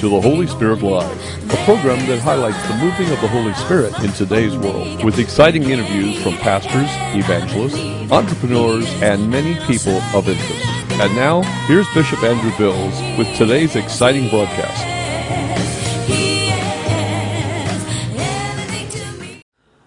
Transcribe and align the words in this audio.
To 0.00 0.10
the 0.10 0.20
Holy 0.20 0.46
Spirit 0.46 0.82
Live, 0.82 1.50
a 1.50 1.56
program 1.64 2.06
that 2.06 2.18
highlights 2.18 2.60
the 2.68 2.74
moving 2.74 3.10
of 3.10 3.18
the 3.22 3.28
Holy 3.28 3.54
Spirit 3.54 3.98
in 4.04 4.12
today's 4.12 4.54
world, 4.54 5.02
with 5.02 5.18
exciting 5.18 5.70
interviews 5.70 6.22
from 6.22 6.36
pastors, 6.36 6.90
evangelists, 7.16 7.80
entrepreneurs, 8.12 8.86
and 9.00 9.30
many 9.30 9.54
people 9.64 9.98
of 10.12 10.28
interest. 10.28 10.66
And 11.00 11.16
now, 11.16 11.40
here's 11.66 11.88
Bishop 11.94 12.22
Andrew 12.22 12.52
Bills 12.58 12.92
with 13.16 13.34
today's 13.38 13.74
exciting 13.74 14.28
broadcast. 14.28 14.84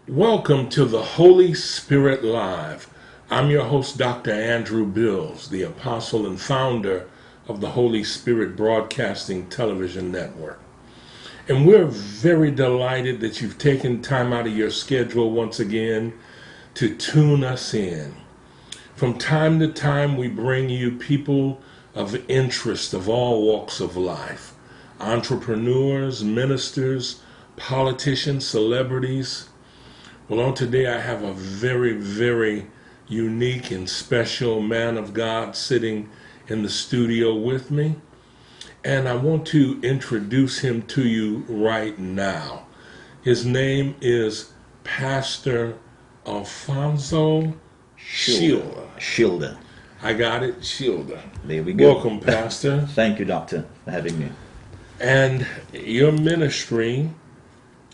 Welcome 0.07 0.69
to 0.69 0.85
the 0.85 1.03
Holy 1.03 1.53
Spirit 1.53 2.23
Live. 2.23 2.91
I'm 3.29 3.51
your 3.51 3.65
host, 3.65 3.99
Dr. 3.99 4.31
Andrew 4.31 4.87
Bills, 4.87 5.49
the 5.49 5.61
apostle 5.61 6.25
and 6.25 6.41
founder 6.41 7.07
of 7.49 7.61
the 7.61 7.71
Holy 7.71 8.03
Spirit 8.03 8.55
Broadcasting 8.55 9.47
Television 9.47 10.11
Network. 10.11 10.59
And 11.47 11.65
we're 11.65 11.87
very 11.87 12.51
delighted 12.51 13.21
that 13.21 13.41
you've 13.41 13.57
taken 13.57 14.03
time 14.03 14.31
out 14.31 14.45
of 14.45 14.55
your 14.55 14.69
schedule 14.69 15.31
once 15.31 15.59
again 15.59 16.13
to 16.75 16.95
tune 16.95 17.43
us 17.43 17.73
in. 17.73 18.13
From 18.95 19.17
time 19.17 19.59
to 19.59 19.67
time, 19.67 20.15
we 20.15 20.27
bring 20.27 20.69
you 20.69 20.91
people 20.91 21.59
of 21.95 22.23
interest 22.29 22.93
of 22.93 23.09
all 23.09 23.43
walks 23.45 23.79
of 23.79 23.97
life 23.97 24.53
entrepreneurs, 24.99 26.23
ministers, 26.23 27.21
politicians, 27.55 28.45
celebrities. 28.45 29.49
Well, 30.27 30.41
on 30.41 30.53
today, 30.53 30.85
I 30.87 30.99
have 30.99 31.23
a 31.23 31.33
very, 31.33 31.93
very 31.93 32.67
unique 33.07 33.71
and 33.71 33.89
special 33.89 34.61
man 34.61 34.97
of 34.97 35.13
God 35.13 35.55
sitting 35.55 36.09
in 36.49 36.63
the 36.63 36.69
studio 36.69 37.35
with 37.35 37.71
me. 37.71 37.95
And 38.83 39.07
I 39.07 39.15
want 39.15 39.45
to 39.47 39.79
introduce 39.83 40.59
him 40.59 40.81
to 40.83 41.07
you 41.07 41.45
right 41.47 41.97
now. 41.99 42.65
His 43.21 43.45
name 43.45 43.95
is 44.01 44.51
Pastor 44.83 45.77
Alfonso 46.25 47.53
Schilder. 47.97 48.87
Schilder. 48.97 49.57
I 50.01 50.13
got 50.13 50.43
it, 50.43 50.63
Schilder. 50.63 51.21
There 51.43 51.61
we 51.61 51.73
go. 51.73 51.93
Welcome, 51.93 52.21
Pastor. 52.21 52.87
Thank 52.91 53.19
you, 53.19 53.25
Doctor, 53.25 53.65
for 53.83 53.91
having 53.91 54.17
me. 54.17 54.29
And 54.99 55.45
your 55.73 56.13
ministry 56.13 57.09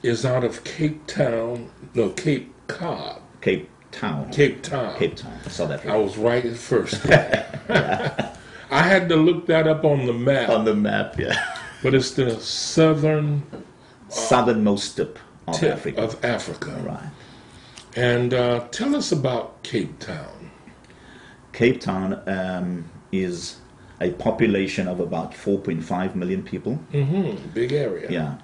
is 0.04 0.24
out 0.26 0.44
of 0.44 0.64
Cape 0.64 1.08
Town, 1.08 1.72
no, 1.96 2.10
Cape 2.10 2.54
Cod, 2.68 3.22
Cape 3.42 3.70
Town. 3.92 4.32
Cape 4.32 4.62
Town. 4.62 4.96
Cape 4.98 5.16
Town, 5.16 5.40
South 5.50 5.86
I 5.88 5.98
was 5.98 6.16
right 6.18 6.46
at 6.46 6.56
first. 6.56 7.04
I 8.76 8.82
had 8.82 9.08
to 9.08 9.16
look 9.16 9.46
that 9.48 9.70
up 9.70 9.86
on 9.86 10.06
the 10.06 10.12
map, 10.12 10.50
On 10.50 10.66
the 10.66 10.76
map, 10.76 11.18
yeah. 11.18 11.58
but 11.82 11.96
it's 11.96 12.12
the 12.12 12.38
southern 12.42 13.42
Southernmost 14.10 14.98
tip 14.98 15.18
of 15.48 15.56
tip 15.56 15.78
Africa. 15.78 16.02
of 16.02 16.26
Africa. 16.26 16.72
Right. 16.84 17.10
And 17.96 18.34
uh, 18.34 18.68
tell 18.72 18.94
us 18.94 19.14
about 19.14 19.64
Cape 19.64 19.98
Town. 20.00 20.52
Cape 21.54 21.80
Town 21.80 22.22
um, 22.28 22.92
is 23.14 23.60
a 24.02 24.12
population 24.12 24.90
of 24.90 25.00
about 25.00 25.32
4.5 25.32 26.16
million 26.16 26.44
people. 26.44 26.78
Mm-hmm. 26.92 27.52
Big 27.52 27.72
area. 27.72 28.12
Yeah. 28.12 28.38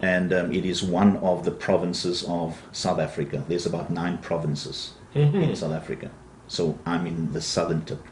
And 0.00 0.32
um, 0.32 0.52
it 0.52 0.64
is 0.64 0.82
one 0.82 1.16
of 1.18 1.44
the 1.44 1.52
provinces 1.52 2.24
of 2.24 2.60
South 2.72 2.98
Africa. 2.98 3.44
There's 3.46 3.66
about 3.66 3.90
nine 3.90 4.18
provinces 4.18 4.94
in 5.14 5.54
South 5.54 5.72
Africa. 5.72 6.10
So 6.48 6.76
I'm 6.84 7.06
in 7.06 7.32
the 7.32 7.40
southern 7.40 7.84
tip. 7.84 8.04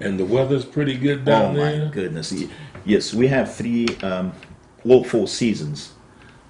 And 0.00 0.18
the 0.18 0.24
weather's 0.24 0.64
pretty 0.64 0.96
good 0.96 1.24
down 1.24 1.54
there. 1.54 1.66
Oh 1.66 1.70
down 1.70 1.78
my 1.78 1.84
there. 1.84 1.90
goodness! 1.90 2.32
Yes, 2.84 3.12
we 3.14 3.26
have 3.28 3.54
three, 3.54 3.86
um, 4.02 4.32
all 4.84 5.04
four 5.04 5.28
seasons 5.28 5.92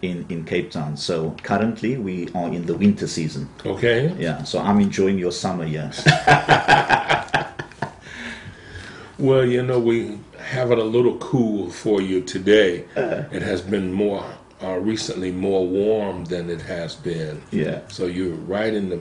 in 0.03 0.25
in 0.29 0.45
Cape 0.45 0.71
Town. 0.71 0.97
So 0.97 1.37
currently 1.43 1.97
we 1.99 2.29
are 2.35 2.49
in 2.49 2.67
the 2.67 2.75
winter 2.75 3.07
season. 3.07 3.49
Okay. 3.67 4.15
Yeah, 4.19 4.45
so 4.45 4.61
I'm 4.61 4.81
enjoying 4.81 5.19
your 5.19 5.33
summer 5.33 5.65
here. 5.65 5.91
Well, 9.19 9.45
you 9.45 9.63
know, 9.63 9.79
we 9.79 10.19
have 10.39 10.71
it 10.73 10.79
a 10.79 10.83
little 10.85 11.19
cool 11.19 11.69
for 11.71 12.01
you 12.01 12.23
today. 12.23 12.87
it 12.97 13.43
has 13.43 13.61
been 13.61 13.93
more 13.93 14.25
uh, 14.63 14.79
recently 14.79 15.31
more 15.31 15.67
warm 15.67 16.25
than 16.25 16.49
it 16.49 16.63
has 16.63 16.95
been. 16.97 17.43
Yeah. 17.51 17.81
So 17.89 18.07
you're 18.07 18.35
right 18.35 18.73
in 18.73 18.89
the 18.89 18.97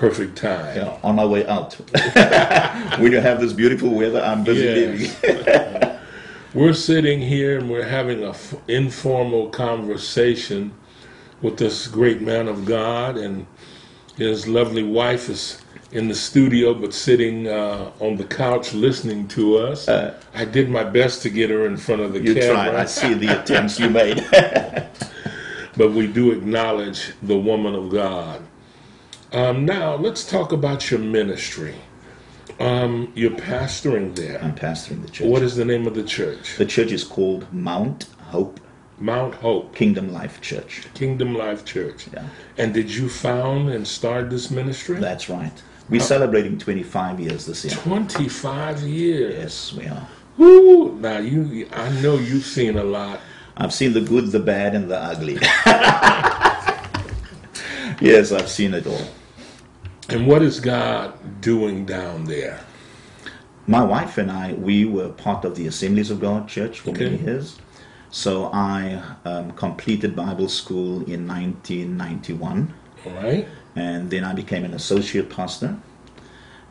perfect 0.00 0.36
time. 0.36 0.76
Yeah, 0.76 0.98
on 1.02 1.18
our 1.18 1.28
way 1.28 1.46
out. 1.46 1.74
when 2.98 3.12
you 3.12 3.20
have 3.20 3.38
this 3.40 3.52
beautiful 3.52 3.90
weather, 3.90 4.22
I'm 4.22 4.42
busy 4.42 4.64
Yes. 4.64 5.22
living. 5.22 5.98
We're 6.54 6.72
sitting 6.72 7.20
here 7.20 7.58
and 7.58 7.70
we're 7.70 7.86
having 7.86 8.24
an 8.24 8.34
informal 8.66 9.50
conversation 9.50 10.72
with 11.42 11.58
this 11.58 11.86
great 11.86 12.22
man 12.22 12.48
of 12.48 12.64
God, 12.64 13.16
and 13.16 13.46
his 14.16 14.48
lovely 14.48 14.82
wife 14.82 15.28
is 15.28 15.60
in 15.92 16.08
the 16.08 16.14
studio 16.14 16.74
but 16.74 16.92
sitting 16.92 17.46
uh, 17.46 17.92
on 18.00 18.16
the 18.16 18.24
couch 18.24 18.74
listening 18.74 19.28
to 19.28 19.58
us. 19.58 19.88
I 19.88 20.44
did 20.44 20.68
my 20.70 20.82
best 20.82 21.22
to 21.22 21.30
get 21.30 21.50
her 21.50 21.66
in 21.66 21.76
front 21.76 22.00
of 22.00 22.12
the 22.14 22.20
You 22.20 22.34
camera, 22.34 22.54
tried. 22.70 22.74
I 22.74 22.84
see 22.86 23.14
the 23.14 23.40
attempts 23.42 23.78
you 23.78 23.88
made. 23.88 24.26
but 25.76 25.92
we 25.92 26.08
do 26.08 26.32
acknowledge 26.32 27.12
the 27.22 27.36
woman 27.38 27.74
of 27.76 27.90
God. 27.90 28.42
Um, 29.32 29.64
now, 29.64 29.94
let's 29.94 30.28
talk 30.28 30.52
about 30.52 30.90
your 30.90 31.00
ministry. 31.00 31.76
Um, 32.58 33.12
you're 33.14 33.30
pastoring 33.30 34.14
there. 34.14 34.42
I'm 34.42 34.54
pastoring 34.54 35.02
the 35.02 35.10
church. 35.10 35.26
What 35.26 35.42
is 35.42 35.56
the 35.56 35.64
name 35.64 35.86
of 35.86 35.94
the 35.94 36.02
church? 36.02 36.56
the 36.56 36.66
church 36.66 36.92
is 36.92 37.04
called 37.04 37.50
Mount 37.52 38.06
Hope 38.24 38.60
Mount 39.00 39.34
Hope. 39.36 39.74
Kingdom 39.74 40.12
Life 40.12 40.40
Church. 40.42 40.86
Kingdom 40.94 41.34
Life 41.34 41.64
Church. 41.64 42.06
Yeah. 42.12 42.26
And 42.58 42.74
did 42.74 42.94
you 42.94 43.08
found 43.08 43.70
and 43.70 43.86
start 43.86 44.28
this 44.30 44.50
ministry? 44.50 44.98
That's 45.00 45.30
right. 45.30 45.62
We're 45.88 46.00
celebrating 46.00 46.58
25 46.58 47.18
years 47.18 47.46
this 47.46 47.64
year. 47.64 47.74
25 47.74 48.82
years. 48.82 49.34
Yes, 49.34 49.72
we 49.72 49.86
are. 49.86 50.06
Woo! 50.36 50.96
Now 51.00 51.18
you 51.18 51.66
I 51.72 51.88
know 52.00 52.16
you've 52.16 52.44
seen 52.44 52.76
a 52.76 52.84
lot. 52.84 53.20
I've 53.56 53.72
seen 53.74 53.92
the 53.92 54.00
good, 54.00 54.26
the 54.30 54.38
bad, 54.38 54.74
and 54.74 54.90
the 54.90 54.98
ugly. 54.98 55.34
yes, 58.00 58.32
I've 58.32 58.48
seen 58.48 58.74
it 58.74 58.86
all. 58.86 59.08
And 60.12 60.26
what 60.26 60.42
is 60.42 60.58
God 60.60 61.40
doing 61.40 61.84
down 61.86 62.24
there? 62.24 62.60
My 63.66 63.84
wife 63.84 64.18
and 64.18 64.30
I, 64.30 64.54
we 64.54 64.84
were 64.84 65.10
part 65.10 65.44
of 65.44 65.54
the 65.54 65.66
Assemblies 65.68 66.10
of 66.10 66.20
God 66.20 66.48
Church 66.48 66.80
for 66.80 66.92
many 66.92 67.18
years. 67.18 67.58
So 68.10 68.50
I 68.52 69.00
um, 69.24 69.52
completed 69.52 70.16
Bible 70.16 70.48
school 70.48 71.04
in 71.04 71.28
1991, 71.28 72.74
All 73.06 73.12
right? 73.12 73.46
and 73.76 74.10
then 74.10 74.24
I 74.24 74.32
became 74.32 74.64
an 74.64 74.74
associate 74.74 75.30
pastor. 75.30 75.76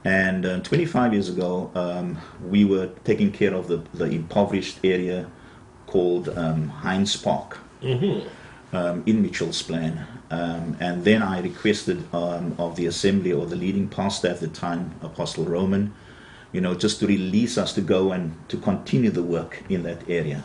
And 0.03 0.45
uh, 0.45 0.59
25 0.59 1.13
years 1.13 1.29
ago, 1.29 1.71
um, 1.75 2.17
we 2.45 2.65
were 2.65 2.87
taking 3.05 3.31
care 3.31 3.53
of 3.53 3.67
the, 3.67 3.77
the 3.93 4.05
impoverished 4.05 4.79
area 4.83 5.29
called 5.87 6.27
um, 6.37 6.67
Heinz 6.69 7.15
Park 7.15 7.57
um, 8.73 9.03
in 9.05 9.21
Mitchell's 9.21 9.61
Plain. 9.61 10.05
Um, 10.31 10.77
and 10.79 11.03
then 11.03 11.23
I 11.23 11.41
requested 11.41 12.03
um, 12.13 12.55
of 12.59 12.75
the 12.75 12.85
assembly 12.85 13.31
or 13.33 13.45
the 13.45 13.55
leading 13.55 13.87
pastor 13.87 14.27
at 14.27 14.39
the 14.39 14.47
time, 14.47 14.93
Apostle 15.01 15.45
Roman, 15.45 15.93
you 16.51 16.61
know, 16.61 16.75
just 16.75 16.99
to 16.99 17.07
release 17.07 17.57
us 17.57 17.73
to 17.73 17.81
go 17.81 18.11
and 18.11 18.35
to 18.49 18.57
continue 18.57 19.09
the 19.09 19.23
work 19.23 19.63
in 19.69 19.83
that 19.83 20.07
area. 20.09 20.43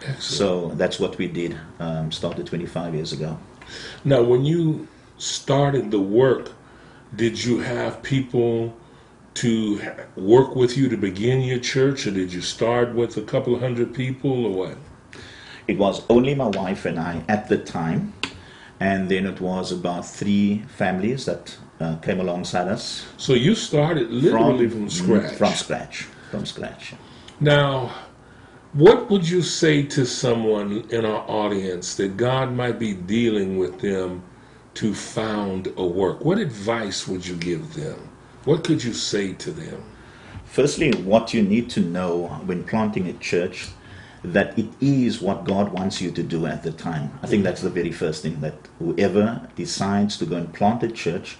Excellent. 0.00 0.22
So 0.22 0.68
that's 0.74 1.00
what 1.00 1.18
we 1.18 1.26
did, 1.26 1.58
um, 1.80 2.12
started 2.12 2.46
25 2.46 2.94
years 2.94 3.12
ago. 3.12 3.38
Now 4.04 4.22
when 4.22 4.44
you 4.44 4.86
started 5.18 5.90
the 5.90 6.00
work, 6.00 6.52
did 7.14 7.42
you 7.42 7.60
have 7.60 8.02
people 8.02 8.76
to 9.34 9.80
work 10.16 10.54
with 10.54 10.76
you 10.76 10.88
to 10.88 10.96
begin 10.96 11.40
your 11.40 11.58
church 11.58 12.06
or 12.06 12.10
did 12.10 12.32
you 12.32 12.40
start 12.40 12.94
with 12.94 13.16
a 13.16 13.22
couple 13.22 13.58
hundred 13.58 13.94
people 13.94 14.46
or 14.46 14.68
what? 14.68 14.78
It 15.66 15.78
was 15.78 16.02
only 16.08 16.34
my 16.34 16.48
wife 16.48 16.84
and 16.84 17.00
I 17.00 17.24
at 17.28 17.48
the 17.48 17.58
time, 17.58 18.12
and 18.80 19.08
then 19.08 19.26
it 19.26 19.40
was 19.40 19.72
about 19.72 20.06
three 20.06 20.64
families 20.76 21.24
that 21.26 21.56
uh, 21.80 21.96
came 21.96 22.20
alongside 22.20 22.68
us 22.68 23.06
So 23.16 23.34
you 23.34 23.54
started 23.54 24.10
literally 24.10 24.68
from, 24.68 24.86
mm, 24.86 24.90
scratch. 24.90 25.34
From 25.36 25.52
scratch. 25.52 25.96
From 26.30 26.46
scratch. 26.46 26.94
Now, 27.40 27.92
what 28.72 29.08
would 29.10 29.28
you 29.28 29.42
say 29.42 29.82
to 29.84 30.04
someone 30.04 30.84
in 30.90 31.04
our 31.04 31.24
audience 31.28 31.94
that 31.96 32.16
God 32.16 32.52
might 32.52 32.78
be 32.78 32.92
dealing 32.94 33.56
with 33.56 33.80
them 33.80 34.22
to 34.74 34.94
found 34.94 35.72
a 35.76 35.86
work? 35.86 36.24
What 36.24 36.38
advice 36.38 37.06
would 37.06 37.24
you 37.24 37.36
give 37.36 37.74
them? 37.74 38.10
What 38.44 38.64
could 38.64 38.82
you 38.82 38.92
say 38.92 39.32
to 39.34 39.50
them? 39.52 39.82
Firstly, 40.44 40.92
what 41.02 41.32
you 41.32 41.42
need 41.42 41.70
to 41.70 41.80
know 41.80 42.26
when 42.46 42.64
planting 42.64 43.08
a 43.08 43.12
church 43.14 43.68
that 44.24 44.58
it 44.58 44.66
is 44.80 45.20
what 45.20 45.44
God 45.44 45.72
wants 45.72 46.00
you 46.00 46.10
to 46.10 46.22
do 46.22 46.46
at 46.46 46.62
the 46.62 46.72
time. 46.72 47.10
I 47.22 47.26
think 47.26 47.44
that's 47.44 47.60
the 47.60 47.68
very 47.70 47.92
first 47.92 48.22
thing 48.22 48.40
that 48.40 48.54
whoever 48.78 49.46
decides 49.54 50.16
to 50.18 50.24
go 50.26 50.36
and 50.36 50.52
plant 50.52 50.82
a 50.82 50.90
church 50.90 51.36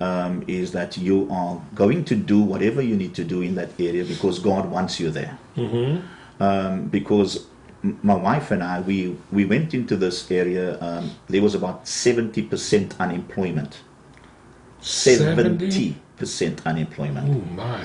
um, 0.00 0.44
is 0.46 0.72
that 0.72 0.98
you 0.98 1.26
are 1.30 1.60
going 1.74 2.04
to 2.04 2.14
do 2.14 2.38
whatever 2.40 2.82
you 2.82 2.96
need 2.96 3.14
to 3.14 3.24
do 3.24 3.40
in 3.40 3.54
that 3.54 3.70
area 3.80 4.04
because 4.04 4.38
God 4.38 4.70
wants 4.70 5.00
you 5.00 5.10
there. 5.10 5.38
Um, 6.40 6.86
because 6.88 7.46
m- 7.82 7.98
my 8.02 8.14
wife 8.14 8.50
and 8.50 8.62
I, 8.62 8.80
we, 8.82 9.16
we 9.32 9.44
went 9.46 9.72
into 9.74 9.96
this 9.96 10.30
area. 10.30 10.78
Um, 10.80 11.12
there 11.28 11.42
was 11.42 11.54
about 11.54 11.86
70% 11.86 12.98
unemployment. 13.00 13.80
70% 14.82 16.64
unemployment. 16.66 17.28
Oh 17.30 17.54
my. 17.54 17.84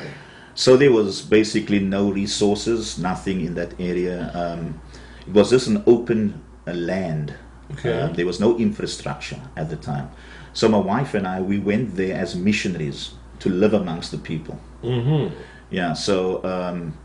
So 0.55 0.77
there 0.77 0.91
was 0.91 1.21
basically 1.21 1.79
no 1.79 2.11
resources, 2.11 3.00
nothing 3.00 3.41
in 3.41 3.55
that 3.55 3.79
area. 3.79 4.31
Um, 4.33 4.79
it 5.27 5.33
was 5.33 5.50
just 5.50 5.67
an 5.67 5.83
open 5.88 6.44
uh, 6.67 6.73
land. 6.73 7.33
Okay. 7.71 8.00
Um, 8.00 8.13
there 8.13 8.25
was 8.25 8.39
no 8.39 8.57
infrastructure 8.57 9.41
at 9.55 9.69
the 9.69 9.77
time. 9.77 10.11
So 10.53 10.69
my 10.69 10.77
wife 10.77 11.15
and 11.15 11.27
I, 11.27 11.41
we 11.41 11.57
went 11.59 11.95
there 11.95 12.15
as 12.15 12.35
missionaries 12.35 13.13
to 13.39 13.50
live 13.50 13.73
amongst 13.73 14.11
the 14.11 14.17
people. 14.17 14.59
Mm-hmm. 14.83 15.35
Yeah. 15.71 15.94
So 15.94 16.44
um, 16.44 16.95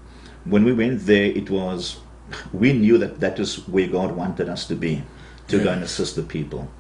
when 0.45 0.65
we 0.65 0.73
went 0.73 1.07
there, 1.07 1.25
it 1.25 1.49
was 1.49 2.01
we 2.53 2.73
knew 2.73 2.99
that 2.99 3.21
that 3.21 3.39
is 3.39 3.67
where 3.69 3.87
God 3.87 4.13
wanted 4.13 4.49
us 4.49 4.67
to 4.67 4.75
be, 4.75 5.03
to 5.49 5.63
go 5.63 5.73
and 5.73 5.83
assist 5.83 6.17
the 6.17 6.23
people, 6.23 6.71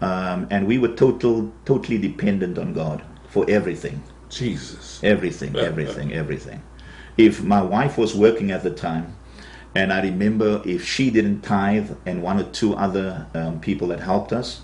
um, 0.00 0.46
and 0.50 0.66
we 0.66 0.78
were 0.78 0.88
total, 0.88 1.52
totally 1.64 1.98
dependent 1.98 2.58
on 2.58 2.74
God 2.74 3.02
for 3.28 3.48
everything. 3.48 4.02
Jesus. 4.34 5.02
Everything, 5.02 5.56
everything, 5.70 6.12
everything. 6.12 6.62
If 7.16 7.42
my 7.42 7.62
wife 7.62 7.96
was 7.96 8.14
working 8.14 8.50
at 8.50 8.62
the 8.62 8.70
time, 8.70 9.16
and 9.74 9.92
I 9.92 10.02
remember 10.02 10.62
if 10.64 10.84
she 10.84 11.10
didn't 11.10 11.42
tithe 11.42 11.92
and 12.06 12.22
one 12.22 12.40
or 12.40 12.44
two 12.44 12.74
other 12.74 13.26
um, 13.34 13.60
people 13.60 13.88
that 13.88 14.00
helped 14.00 14.32
us, 14.32 14.62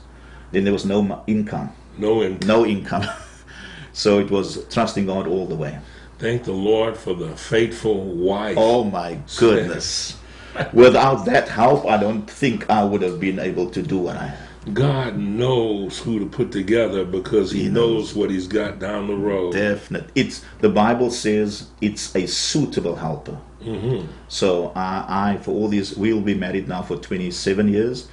then 0.53 0.65
there 0.65 0.73
was 0.73 0.85
no 0.85 1.23
income. 1.27 1.73
No 1.99 2.23
income. 2.23 2.49
No 2.49 2.67
income. 2.67 3.07
so 3.93 4.19
it 4.19 4.31
was 4.31 4.65
trusting 4.67 5.07
God 5.07 5.27
all 5.27 5.47
the 5.47 5.55
way. 5.55 5.79
Thank 6.19 6.45
the 6.45 6.53
Lord 6.53 6.97
for 6.97 7.15
the 7.15 7.37
faithful 7.37 8.05
wife. 8.05 8.57
Oh 8.59 8.85
my 8.85 9.21
goodness. 9.39 10.17
Without 10.73 11.25
that 11.27 11.49
help, 11.49 11.87
I 11.87 11.97
don't 11.97 12.29
think 12.29 12.69
I 12.69 12.85
would 12.85 13.03
have 13.03 13.21
been 13.21 13.39
able 13.39 13.71
to 13.71 13.83
do 13.83 13.99
what 13.99 14.17
I 14.17 14.37
God 14.75 15.17
knows 15.19 15.99
who 15.99 16.19
to 16.19 16.27
put 16.27 16.53
together 16.53 17.05
because 17.05 17.51
He, 17.51 17.65
He 17.65 17.69
knows. 17.69 18.15
what 18.15 18.31
He's 18.31 18.47
got 18.47 18.79
down 18.79 19.07
the 19.07 19.17
road. 19.17 19.53
Definite. 19.53 20.11
It's 20.15 20.45
the 20.61 20.69
Bible 20.69 21.11
says 21.11 21.69
it's 21.81 22.15
a 22.15 22.27
suitable 22.27 22.97
helper. 22.97 23.39
Mm-hmm. 23.63 24.07
So 24.29 24.73
I, 24.75 25.33
I, 25.33 25.37
for 25.39 25.53
all 25.53 25.69
these, 25.69 25.97
we'll 25.97 26.21
be 26.21 26.35
married 26.35 26.69
now 26.69 26.83
for 26.83 26.97
27 26.97 27.69
years, 27.69 28.09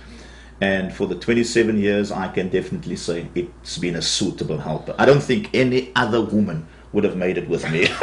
and 0.61 0.93
for 0.93 1.05
the 1.07 1.15
27 1.15 1.77
years, 1.77 2.11
I 2.11 2.29
can 2.29 2.49
definitely 2.49 2.95
say 2.95 3.29
it's 3.35 3.77
been 3.77 3.95
a 3.95 4.01
suitable 4.01 4.57
helper. 4.57 4.95
I 4.97 5.05
don't 5.05 5.23
think 5.23 5.49
any 5.53 5.91
other 5.95 6.21
woman 6.21 6.67
would 6.93 7.03
have 7.03 7.15
made 7.17 7.37
it 7.37 7.47
with 7.47 7.69
me. 7.71 7.81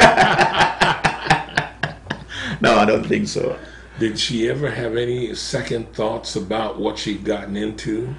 no, 2.61 2.75
I 2.77 2.85
don't 2.85 3.05
think 3.05 3.27
so. 3.27 3.57
Did 3.99 4.19
she 4.19 4.49
ever 4.49 4.69
have 4.69 4.95
any 4.97 5.33
second 5.35 5.93
thoughts 5.93 6.35
about 6.35 6.79
what 6.79 6.97
she'd 6.97 7.23
gotten 7.23 7.55
into? 7.55 8.13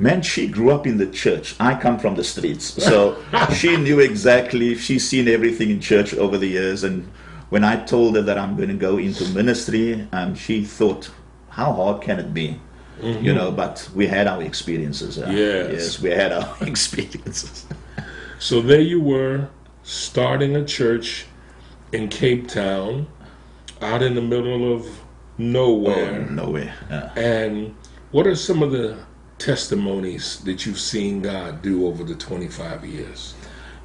Man, 0.00 0.22
she 0.22 0.46
grew 0.48 0.70
up 0.70 0.86
in 0.86 0.96
the 0.96 1.06
church. 1.06 1.54
I 1.60 1.74
come 1.78 1.98
from 1.98 2.14
the 2.14 2.24
streets. 2.24 2.64
So 2.82 3.22
she 3.54 3.76
knew 3.76 4.00
exactly, 4.00 4.74
she's 4.74 5.06
seen 5.06 5.28
everything 5.28 5.68
in 5.70 5.80
church 5.80 6.14
over 6.14 6.38
the 6.38 6.46
years. 6.46 6.84
And 6.84 7.06
when 7.50 7.64
I 7.64 7.76
told 7.84 8.16
her 8.16 8.22
that 8.22 8.38
I'm 8.38 8.56
going 8.56 8.70
to 8.70 8.74
go 8.74 8.96
into 8.96 9.24
ministry, 9.34 10.08
um, 10.12 10.34
she 10.34 10.64
thought, 10.64 11.10
how 11.50 11.72
hard 11.72 12.00
can 12.02 12.18
it 12.18 12.32
be? 12.32 12.58
You 13.02 13.32
know, 13.32 13.50
but 13.50 13.88
we 13.94 14.06
had 14.06 14.26
our 14.26 14.42
experiences. 14.42 15.18
uh, 15.18 15.26
Yes. 15.30 15.70
Yes, 15.72 16.00
we 16.02 16.10
had 16.10 16.32
our 16.32 16.56
experiences. 16.60 17.66
So 18.38 18.60
there 18.60 18.80
you 18.80 19.00
were, 19.00 19.48
starting 19.82 20.56
a 20.56 20.64
church 20.64 21.26
in 21.92 22.08
Cape 22.08 22.46
Town, 22.48 23.06
out 23.80 24.02
in 24.02 24.14
the 24.14 24.20
middle 24.22 24.70
of 24.74 24.86
nowhere. 25.38 26.26
Oh, 26.28 26.32
no 26.32 26.50
way. 26.50 26.70
Yeah. 26.90 27.10
And 27.16 27.74
what 28.12 28.26
are 28.26 28.34
some 28.36 28.62
of 28.62 28.70
the 28.70 28.98
testimonies 29.40 30.38
that 30.40 30.66
you've 30.66 30.78
seen 30.78 31.22
God 31.22 31.62
do 31.62 31.86
over 31.86 32.04
the 32.04 32.14
25 32.14 32.84
years? 32.84 33.34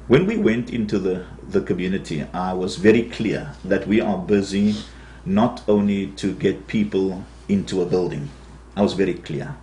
When 0.06 0.26
we 0.26 0.36
went 0.36 0.70
into 0.70 0.98
the, 0.98 1.24
the 1.48 1.62
community, 1.62 2.24
I 2.32 2.52
was 2.52 2.76
very 2.76 3.04
clear 3.04 3.52
that 3.64 3.88
we 3.88 4.00
are 4.00 4.18
busy 4.18 4.76
not 5.24 5.62
only 5.66 6.08
to 6.08 6.32
get 6.34 6.68
people 6.68 7.24
into 7.48 7.82
a 7.82 7.86
building. 7.86 8.28
I 8.76 8.82
was 8.82 8.92
very 8.92 9.14
clear 9.14 9.56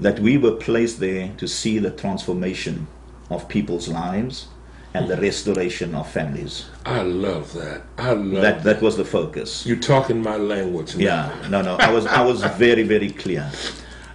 that 0.00 0.20
we 0.20 0.38
were 0.38 0.52
placed 0.52 1.00
there 1.00 1.32
to 1.36 1.46
see 1.46 1.78
the 1.78 1.90
transformation 1.90 2.86
of 3.28 3.48
people's 3.48 3.88
lives 3.88 4.48
and 4.94 5.08
the 5.08 5.16
restoration 5.16 5.94
of 5.94 6.08
families. 6.08 6.66
I 6.86 7.02
love 7.02 7.52
that. 7.54 7.82
I 7.98 8.12
love 8.12 8.42
That 8.42 8.62
that 8.62 8.80
was 8.80 8.96
the 8.96 9.04
focus. 9.04 9.66
You're 9.66 9.76
talking 9.76 10.22
my 10.22 10.36
language 10.36 10.96
now. 10.96 11.04
Yeah, 11.04 11.48
no, 11.48 11.62
no. 11.62 11.76
I 11.76 11.90
was 11.90 12.06
I 12.06 12.22
was 12.22 12.44
very 12.56 12.84
very 12.84 13.10
clear. 13.10 13.50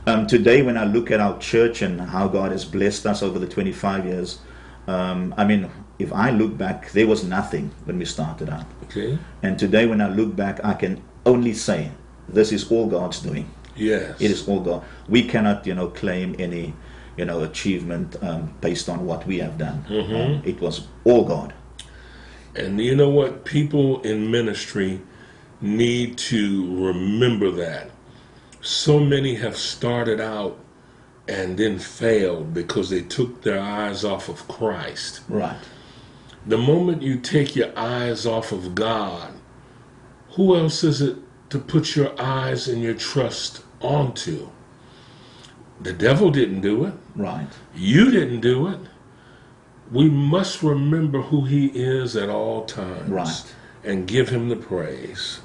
Um, 0.10 0.26
today, 0.26 0.64
when 0.64 0.76
I 0.76 0.86
look 0.86 1.12
at 1.12 1.20
our 1.20 1.38
church 1.38 1.84
and 1.84 2.02
how 2.02 2.28
God 2.28 2.52
has 2.52 2.66
blessed 2.66 3.06
us 3.06 3.22
over 3.22 3.38
the 3.38 3.48
25 3.48 4.06
years, 4.06 4.40
um, 4.88 5.36
I 5.38 5.46
mean, 5.46 5.70
if 6.00 6.12
I 6.12 6.32
look 6.32 6.58
back, 6.58 6.92
there 6.94 7.06
was 7.06 7.24
nothing 7.24 7.70
when 7.86 8.00
we 8.00 8.06
started 8.06 8.50
out. 8.50 8.66
Okay. 8.86 9.20
And 9.44 9.60
today, 9.60 9.86
when 9.86 10.02
I 10.02 10.10
look 10.10 10.36
back, 10.36 10.66
I 10.66 10.74
can 10.74 11.04
only 11.28 11.54
say 11.54 11.92
this 12.28 12.52
is 12.52 12.72
all 12.72 12.88
God's 12.88 13.20
doing. 13.20 13.52
Yes. 13.76 14.20
It 14.20 14.32
is 14.32 14.48
all 14.48 14.62
God. 14.62 14.84
We 15.08 15.28
cannot, 15.28 15.68
you 15.68 15.76
know, 15.76 15.90
claim 15.90 16.36
any, 16.40 16.74
you 17.16 17.26
know, 17.26 17.44
achievement 17.44 18.16
um, 18.24 18.52
based 18.62 18.90
on 18.90 19.06
what 19.06 19.28
we 19.28 19.38
have 19.38 19.60
done. 19.60 19.86
Um, 19.90 20.42
it 20.44 20.60
was 20.60 20.88
all 21.04 21.24
God. 21.24 21.54
And 22.56 22.82
you 22.82 22.96
know 22.96 23.10
what? 23.10 23.46
People 23.46 24.02
in 24.02 24.32
ministry 24.32 25.02
need 25.62 26.18
to 26.18 26.84
remember 26.84 27.52
that. 27.52 27.92
So 28.62 29.00
many 29.00 29.36
have 29.36 29.58
started 29.58 30.20
out 30.20 30.60
and 31.28 31.58
then 31.58 31.80
failed 31.80 32.54
because 32.54 32.90
they 32.90 33.02
took 33.02 33.44
their 33.44 33.60
eyes 33.60 34.04
off 34.04 34.30
of 34.30 34.48
Christ. 34.48 35.22
Right. 35.30 35.60
The 36.46 36.58
moment 36.58 37.02
you 37.04 37.20
take 37.20 37.56
your 37.56 37.78
eyes 37.78 38.26
off 38.26 38.52
of 38.52 38.74
God, 38.76 39.34
who 40.32 40.56
else 40.56 40.84
is 40.84 41.02
it 41.02 41.18
to 41.50 41.60
put 41.60 41.96
your 41.96 42.20
eyes 42.20 42.68
and 42.68 42.82
your 42.82 42.96
trust 42.96 43.64
onto? 43.80 44.50
The 45.82 45.94
devil 45.94 46.30
didn't 46.30 46.62
do 46.62 46.86
it. 46.86 46.94
Right. 47.16 47.48
You 47.76 48.12
didn't 48.12 48.42
do 48.42 48.68
it. 48.68 48.80
We 49.92 50.10
must 50.10 50.62
remember 50.62 51.22
who 51.22 51.46
he 51.46 51.68
is 51.68 52.16
at 52.16 52.30
all 52.30 52.66
times. 52.66 53.10
Right. 53.10 53.54
And 53.84 54.08
give 54.08 54.30
him 54.30 54.50
the 54.50 54.56
praise. 54.56 55.40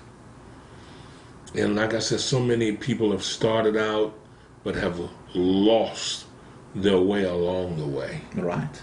And 1.55 1.77
like 1.77 1.95
I 1.95 2.01
said, 2.01 2.21
so 2.21 2.41
many 2.41 2.73
people 2.73 3.13
have 3.13 3.23
started 3.25 3.77
out 3.77 4.15
but 4.65 4.75
have 4.75 4.99
lost 5.35 6.25
their 6.75 6.99
way 6.99 7.25
along 7.25 7.77
the 7.79 7.87
way. 7.87 8.23
Right. 8.35 8.83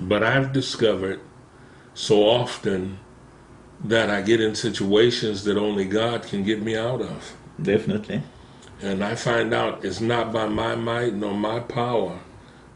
But 0.00 0.22
I've 0.22 0.52
discovered 0.52 1.20
so 1.94 2.22
often 2.22 2.98
that 3.82 4.10
I 4.10 4.20
get 4.22 4.40
in 4.40 4.54
situations 4.54 5.44
that 5.44 5.56
only 5.56 5.86
God 5.86 6.22
can 6.22 6.44
get 6.44 6.62
me 6.62 6.76
out 6.76 7.00
of. 7.00 7.34
Definitely. 7.60 8.22
And 8.82 9.02
I 9.02 9.14
find 9.14 9.52
out 9.52 9.84
it's 9.84 10.00
not 10.00 10.32
by 10.32 10.46
my 10.46 10.74
might 10.74 11.14
nor 11.14 11.34
my 11.34 11.60
power, 11.60 12.18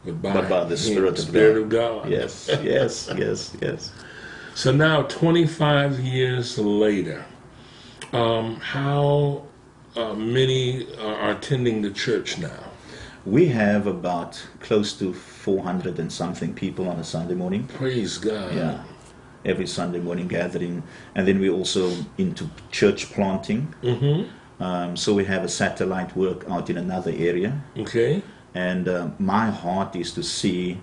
but 0.03 0.21
by, 0.21 0.33
But 0.33 0.49
by 0.49 0.63
the 0.65 0.69
Him, 0.71 0.77
Spirit 0.77 1.09
of 1.09 1.19
Spirit 1.19 1.69
God. 1.69 1.97
of 1.97 2.03
God. 2.03 2.11
Yes. 2.11 2.49
Yes. 2.61 3.09
Yes. 3.17 3.55
Yes. 3.61 3.91
So 4.55 4.71
now, 4.71 5.03
25 5.03 5.99
years 5.99 6.57
later, 6.57 7.25
um, 8.13 8.55
how 8.57 9.43
uh, 9.95 10.13
many 10.13 10.87
are 10.97 11.31
attending 11.31 11.81
the 11.81 11.91
church 11.91 12.37
now? 12.37 12.63
We 13.25 13.47
have 13.47 13.87
about 13.87 14.45
close 14.59 14.93
to 14.99 15.13
400 15.13 15.99
and 15.99 16.11
something 16.11 16.53
people 16.53 16.87
on 16.87 16.99
a 16.99 17.03
Sunday 17.03 17.33
morning. 17.33 17.67
Praise 17.67 18.17
God. 18.17 18.53
Yeah. 18.53 18.83
Every 19.43 19.67
Sunday 19.67 19.99
morning 19.99 20.27
gathering. 20.27 20.83
And 21.15 21.27
then 21.27 21.39
we're 21.39 21.53
also 21.53 21.91
into 22.17 22.49
church 22.71 23.11
planting. 23.13 23.73
Mm-hmm. 23.81 24.63
Um, 24.63 24.95
so 24.95 25.13
we 25.13 25.25
have 25.25 25.43
a 25.43 25.49
satellite 25.49 26.15
work 26.15 26.45
out 26.49 26.69
in 26.69 26.77
another 26.77 27.11
area. 27.11 27.63
Okay. 27.77 28.21
And 28.53 28.87
uh, 28.87 29.09
my 29.19 29.49
heart 29.49 29.95
is 29.95 30.13
to 30.13 30.23
see 30.23 30.79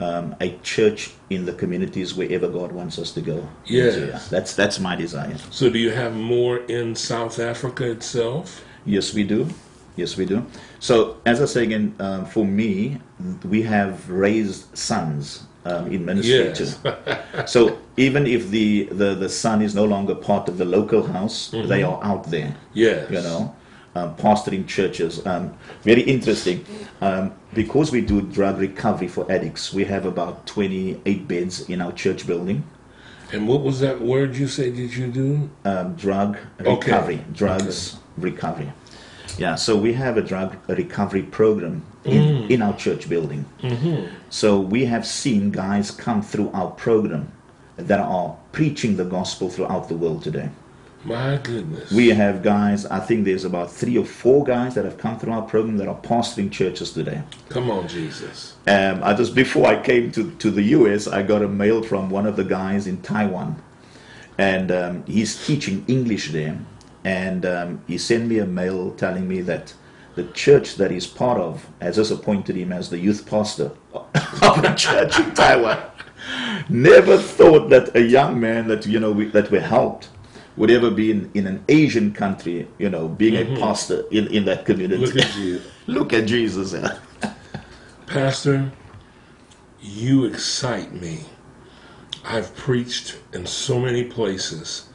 um, 0.00 0.34
a 0.40 0.56
church 0.62 1.10
in 1.30 1.44
the 1.44 1.52
communities 1.52 2.14
wherever 2.14 2.48
God 2.48 2.72
wants 2.72 2.98
us 2.98 3.10
to 3.12 3.20
go. 3.20 3.48
Yes. 3.66 3.96
Yeah, 3.96 4.20
that's, 4.30 4.54
that's 4.54 4.78
my 4.78 4.96
desire. 4.96 5.36
So, 5.50 5.68
do 5.70 5.78
you 5.78 5.90
have 5.90 6.14
more 6.14 6.58
in 6.58 6.94
South 6.94 7.38
Africa 7.38 7.90
itself? 7.90 8.64
Yes, 8.84 9.12
we 9.14 9.24
do. 9.24 9.48
Yes, 9.96 10.16
we 10.16 10.24
do. 10.26 10.46
So, 10.78 11.16
as 11.26 11.42
I 11.42 11.46
say 11.46 11.64
again, 11.64 11.94
um, 11.98 12.24
for 12.26 12.44
me, 12.44 13.00
we 13.44 13.62
have 13.62 14.08
raised 14.08 14.76
sons 14.78 15.44
um, 15.64 15.90
in 15.92 16.04
ministry 16.04 16.34
Yes. 16.46 16.78
too. 16.80 16.92
So, 17.46 17.78
even 17.96 18.26
if 18.26 18.50
the, 18.50 18.84
the, 18.84 19.14
the 19.16 19.28
son 19.28 19.60
is 19.62 19.74
no 19.74 19.84
longer 19.84 20.14
part 20.14 20.48
of 20.48 20.56
the 20.58 20.64
local 20.64 21.02
house, 21.06 21.50
they 21.50 21.82
are 21.82 21.98
out 22.04 22.30
there, 22.30 22.54
Yes. 22.72 23.10
you 23.10 23.20
know, 23.20 23.54
um, 23.94 24.16
pastoring 24.16 24.66
churches. 24.66 25.24
Um, 25.26 25.54
very 25.82 26.02
interesting. 26.02 26.64
Um, 27.00 27.32
because 27.54 27.90
we 27.92 28.00
do 28.00 28.20
drug 28.22 28.58
recovery 28.58 29.08
for 29.08 29.30
addicts, 29.30 29.72
we 29.72 29.84
have 29.84 30.04
about 30.06 30.46
28 30.46 31.26
beds 31.28 31.68
in 31.68 31.80
our 31.80 31.92
church 31.92 32.26
building. 32.26 32.64
And 33.32 33.46
what 33.46 33.62
was 33.62 33.80
that 33.80 34.00
word 34.00 34.36
you 34.36 34.48
said 34.48 34.74
did 34.76 34.94
you 34.94 35.08
do? 35.08 35.50
Um, 35.64 35.94
drug 35.94 36.38
Okay. 36.60 36.70
recovery, 36.74 37.24
drugs 37.32 37.96
recovery. 38.16 38.72
Yeah, 39.36 39.54
so 39.54 39.76
we 39.76 39.92
have 39.92 40.16
a 40.16 40.22
drug 40.22 40.56
recovery 40.66 41.22
program 41.22 41.82
in, 42.04 42.50
in 42.50 42.62
our 42.62 42.74
church 42.76 43.08
building. 43.08 43.44
So 44.30 44.58
we 44.58 44.86
have 44.86 45.06
seen 45.06 45.50
guys 45.50 45.90
come 45.90 46.22
through 46.22 46.50
our 46.52 46.70
program 46.70 47.30
that 47.76 48.00
are 48.00 48.36
preaching 48.52 48.96
the 48.96 49.04
gospel 49.04 49.48
throughout 49.50 49.88
the 49.88 49.96
world 49.96 50.22
today. 50.24 50.48
My 51.04 51.38
goodness. 51.38 51.92
We 51.92 52.08
have 52.08 52.42
guys, 52.42 52.84
I 52.86 52.98
think 52.98 53.24
there's 53.24 53.44
about 53.44 53.70
three 53.70 53.96
or 53.96 54.04
four 54.04 54.44
guys 54.44 54.74
that 54.74 54.84
have 54.84 54.98
come 54.98 55.18
through 55.18 55.32
our 55.32 55.42
program 55.42 55.76
that 55.76 55.88
are 55.88 56.00
pastoring 56.00 56.50
churches 56.50 56.92
today. 56.92 57.22
Come 57.48 57.70
on, 57.70 57.86
Jesus. 57.86 58.56
Um, 58.66 59.02
I 59.04 59.14
just 59.14 59.34
before 59.34 59.66
I 59.66 59.80
came 59.80 60.10
to, 60.12 60.30
to 60.32 60.50
the 60.50 60.62
US, 60.62 61.06
I 61.06 61.22
got 61.22 61.42
a 61.42 61.48
mail 61.48 61.82
from 61.82 62.10
one 62.10 62.26
of 62.26 62.36
the 62.36 62.44
guys 62.44 62.86
in 62.86 63.00
Taiwan, 63.02 63.62
and 64.38 64.72
um, 64.72 65.04
he's 65.06 65.46
teaching 65.46 65.84
English 65.86 66.32
there. 66.32 66.58
And 67.04 67.46
um, 67.46 67.80
he 67.86 67.96
sent 67.96 68.26
me 68.26 68.38
a 68.38 68.46
mail 68.46 68.90
telling 68.92 69.28
me 69.28 69.40
that 69.42 69.72
the 70.16 70.24
church 70.24 70.74
that 70.76 70.90
he's 70.90 71.06
part 71.06 71.40
of 71.40 71.68
has 71.80 71.94
just 71.94 72.10
appointed 72.10 72.56
him 72.56 72.72
as 72.72 72.90
the 72.90 72.98
youth 72.98 73.24
pastor 73.24 73.70
of 73.94 74.64
a 74.64 74.74
church 74.74 75.18
in 75.18 75.32
Taiwan. 75.32 75.78
Never 76.68 77.16
thought 77.16 77.70
that 77.70 77.94
a 77.94 78.02
young 78.02 78.40
man 78.40 78.66
that 78.66 78.84
you 78.84 78.98
know 78.98 79.12
we, 79.12 79.26
that 79.26 79.50
we 79.52 79.60
helped 79.60 80.08
would 80.58 80.70
ever 80.70 80.90
be 80.90 81.10
in, 81.12 81.30
in 81.34 81.46
an 81.46 81.64
Asian 81.68 82.12
country, 82.12 82.68
you 82.78 82.90
know, 82.90 83.08
being 83.08 83.36
a 83.36 83.44
mm-hmm. 83.44 83.60
pastor 83.60 84.04
in, 84.10 84.26
in 84.26 84.44
that 84.44 84.66
community. 84.66 85.06
Look 85.06 85.16
at 85.16 85.36
you. 85.36 85.62
Look 85.86 86.12
at 86.12 86.26
Jesus. 86.26 86.74
Pastor, 88.06 88.72
you 89.80 90.24
excite 90.24 90.92
me. 90.92 91.20
I've 92.24 92.54
preached 92.56 93.18
in 93.32 93.46
so 93.46 93.78
many 93.78 94.04
places. 94.04 94.88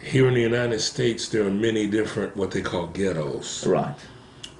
Here 0.00 0.26
in 0.28 0.34
the 0.34 0.40
United 0.40 0.80
States, 0.80 1.28
there 1.28 1.44
are 1.46 1.50
many 1.50 1.86
different 1.86 2.36
what 2.36 2.52
they 2.52 2.62
call 2.62 2.86
ghettos. 2.86 3.66
Right. 3.66 3.94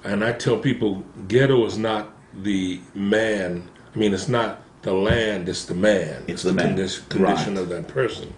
And 0.03 0.23
I 0.23 0.33
tell 0.33 0.57
people, 0.57 1.03
ghetto 1.27 1.65
is 1.65 1.77
not 1.77 2.13
the 2.33 2.81
man. 2.93 3.69
I 3.95 3.97
mean, 3.97 4.13
it's 4.13 4.27
not 4.27 4.61
the 4.81 4.93
land, 4.93 5.47
it's 5.47 5.65
the 5.65 5.75
man. 5.75 6.23
It's 6.27 6.43
the 6.43 6.51
man. 6.53 6.75
condi- 6.75 7.09
condition 7.09 7.55
Right. 7.55 7.61
of 7.61 7.69
that 7.69 7.87
person. 7.87 8.33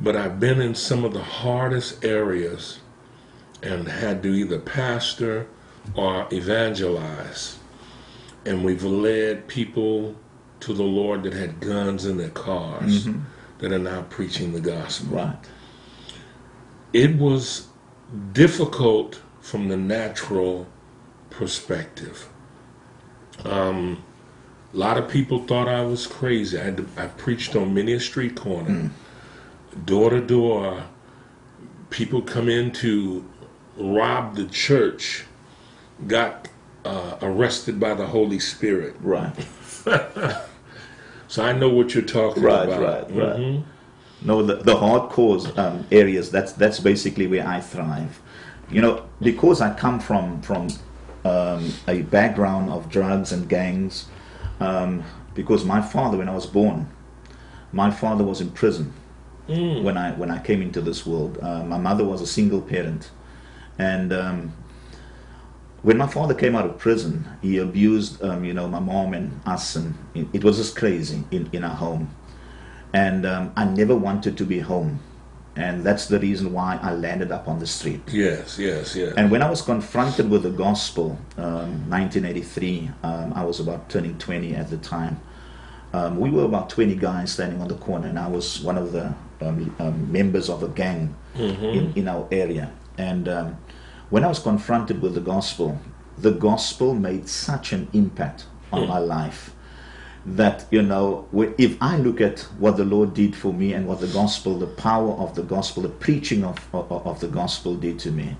But 0.00 0.14
I've 0.16 0.38
been 0.38 0.60
in 0.60 0.74
some 0.74 1.04
of 1.04 1.12
the 1.12 1.22
hardest 1.22 2.04
areas 2.04 2.78
and 3.62 3.88
had 3.88 4.22
to 4.22 4.32
either 4.32 4.58
pastor 4.58 5.46
or 5.94 6.28
evangelize. 6.32 7.58
And 8.46 8.64
we've 8.64 8.84
led 8.84 9.48
people 9.48 10.14
to 10.60 10.72
the 10.72 10.84
Lord 10.84 11.24
that 11.24 11.32
had 11.34 11.60
guns 11.60 12.04
in 12.06 12.16
their 12.16 12.30
cars 12.30 13.08
that 13.58 13.72
are 13.72 13.78
now 13.78 14.02
preaching 14.02 14.52
the 14.52 14.60
gospel 14.60 15.16
Right. 15.16 15.36
it 16.92 17.16
was 17.16 17.66
difficult 18.32 19.20
from 19.40 19.68
the 19.68 19.76
natural 19.76 20.66
perspective. 21.30 22.28
Um, 23.44 24.02
a 24.72 24.76
lot 24.76 24.98
of 24.98 25.08
people 25.08 25.44
thought 25.46 25.68
I 25.68 25.82
was 25.84 26.06
crazy. 26.06 26.58
I, 26.58 26.64
had 26.64 26.76
to, 26.78 26.86
I 26.96 27.06
preached 27.06 27.56
on 27.56 27.74
many 27.74 27.92
a 27.92 28.00
street 28.00 28.34
corner, 28.36 28.90
door 29.84 30.10
to 30.10 30.20
door. 30.20 30.84
People 31.90 32.22
come 32.22 32.48
in 32.48 32.70
to 32.72 33.24
rob 33.76 34.36
the 34.36 34.44
church, 34.46 35.24
got 36.06 36.48
uh, 36.84 37.16
arrested 37.22 37.80
by 37.80 37.94
the 37.94 38.06
Holy 38.06 38.38
Spirit. 38.38 38.96
Right. 39.00 39.34
So 41.30 41.44
I 41.44 41.52
know 41.52 41.68
what 41.68 41.94
you're 41.94 42.02
talking 42.02 42.42
Right, 42.42 42.64
about. 42.66 42.80
right, 42.82 43.02
right. 43.14 43.36
Mhm. 43.36 43.62
No, 44.22 44.42
the, 44.42 44.56
the 44.56 44.74
hardcore 44.74 45.56
um, 45.58 45.86
areas. 45.92 46.30
That's 46.30 46.52
that's 46.52 46.80
basically 46.80 47.26
where 47.26 47.46
I 47.46 47.60
thrive. 47.60 48.18
You 48.70 48.80
know, 48.80 49.04
because 49.20 49.60
I 49.60 49.74
come 49.74 50.00
from 50.00 50.40
from 50.40 50.68
um, 51.26 51.70
a 51.86 52.00
background 52.02 52.70
of 52.70 52.88
drugs 52.88 53.30
and 53.30 53.46
gangs. 53.46 54.06
Um, 54.58 55.04
because 55.34 55.64
my 55.66 55.82
father, 55.82 56.16
when 56.16 56.28
I 56.30 56.34
was 56.34 56.46
born, 56.46 56.88
my 57.72 57.90
father 57.90 58.24
was 58.24 58.40
in 58.40 58.50
prison 58.50 58.92
when 59.48 59.96
I 59.96 60.12
when 60.12 60.30
I 60.30 60.38
came 60.38 60.62
into 60.62 60.80
this 60.80 61.06
world. 61.06 61.38
Uh, 61.42 61.64
my 61.64 61.78
mother 61.78 62.04
was 62.04 62.20
a 62.20 62.26
single 62.26 62.60
parent, 62.60 63.10
and 63.78 64.12
um, 64.12 64.52
when 65.82 65.96
my 65.96 66.06
father 66.06 66.34
came 66.34 66.54
out 66.54 66.66
of 66.66 66.78
prison, 66.78 67.26
he 67.42 67.58
abused 67.58 68.22
um, 68.22 68.44
you 68.44 68.54
know 68.54 68.68
my 68.68 68.80
mom 68.80 69.14
and 69.14 69.40
us, 69.46 69.76
and 69.76 69.94
it, 70.14 70.26
it 70.32 70.44
was 70.44 70.56
just 70.58 70.76
crazy 70.76 71.24
in 71.30 71.48
in 71.52 71.64
our 71.64 71.74
home 71.74 72.14
and 72.92 73.26
um, 73.26 73.52
I 73.56 73.64
never 73.64 73.94
wanted 73.94 74.36
to 74.38 74.44
be 74.44 74.60
home. 74.60 75.00
And 75.56 75.82
that's 75.84 76.06
the 76.06 76.20
reason 76.20 76.52
why 76.52 76.78
I 76.80 76.92
landed 76.92 77.32
up 77.32 77.48
on 77.48 77.58
the 77.58 77.66
street. 77.66 78.02
Yes, 78.12 78.58
yes, 78.60 78.94
yes. 78.94 79.14
And 79.16 79.28
when 79.28 79.42
I 79.42 79.50
was 79.50 79.60
confronted 79.60 80.30
with 80.30 80.44
the 80.44 80.50
gospel, 80.50 81.18
um, 81.36 81.90
1983, 81.90 82.90
um, 83.02 83.32
I 83.32 83.44
was 83.44 83.58
about 83.58 83.90
turning 83.90 84.16
20 84.18 84.54
at 84.54 84.70
the 84.70 84.76
time. 84.76 85.20
Um, 85.92 86.20
we 86.20 86.30
were 86.30 86.44
about 86.44 86.70
20 86.70 86.94
guys 86.94 87.32
standing 87.32 87.60
on 87.60 87.66
the 87.66 87.74
corner, 87.74 88.06
and 88.06 88.18
I 88.20 88.28
was 88.28 88.60
one 88.60 88.78
of 88.78 88.92
the 88.92 89.14
um, 89.40 89.74
um, 89.78 90.10
members 90.12 90.48
of 90.48 90.62
a 90.62 90.68
gang 90.68 91.14
in, 91.36 91.92
in 91.94 92.08
our 92.08 92.26
area. 92.30 92.70
And 92.96 93.28
um, 93.28 93.56
when 94.10 94.24
I 94.24 94.28
was 94.28 94.38
confronted 94.38 95.00
with 95.02 95.14
the 95.14 95.20
gospel, 95.20 95.80
the 96.16 96.32
gospel 96.32 96.94
made 96.94 97.28
such 97.28 97.72
an 97.72 97.88
impact 97.92 98.46
on 98.72 98.86
my 98.88 98.98
life 98.98 99.54
that 100.26 100.66
you 100.70 100.82
know 100.82 101.26
if 101.56 101.80
i 101.80 101.96
look 101.96 102.20
at 102.20 102.40
what 102.58 102.76
the 102.76 102.84
lord 102.84 103.14
did 103.14 103.34
for 103.34 103.50
me 103.54 103.72
and 103.72 103.86
what 103.86 103.98
the 104.00 104.06
gospel 104.08 104.58
the 104.58 104.66
power 104.66 105.12
of 105.12 105.34
the 105.36 105.42
gospel 105.42 105.82
the 105.82 105.88
preaching 105.88 106.44
of, 106.44 106.58
of, 106.74 106.90
of 107.06 107.20
the 107.20 107.28
gospel 107.28 107.74
did 107.76 107.98
to 107.98 108.10
me 108.10 108.36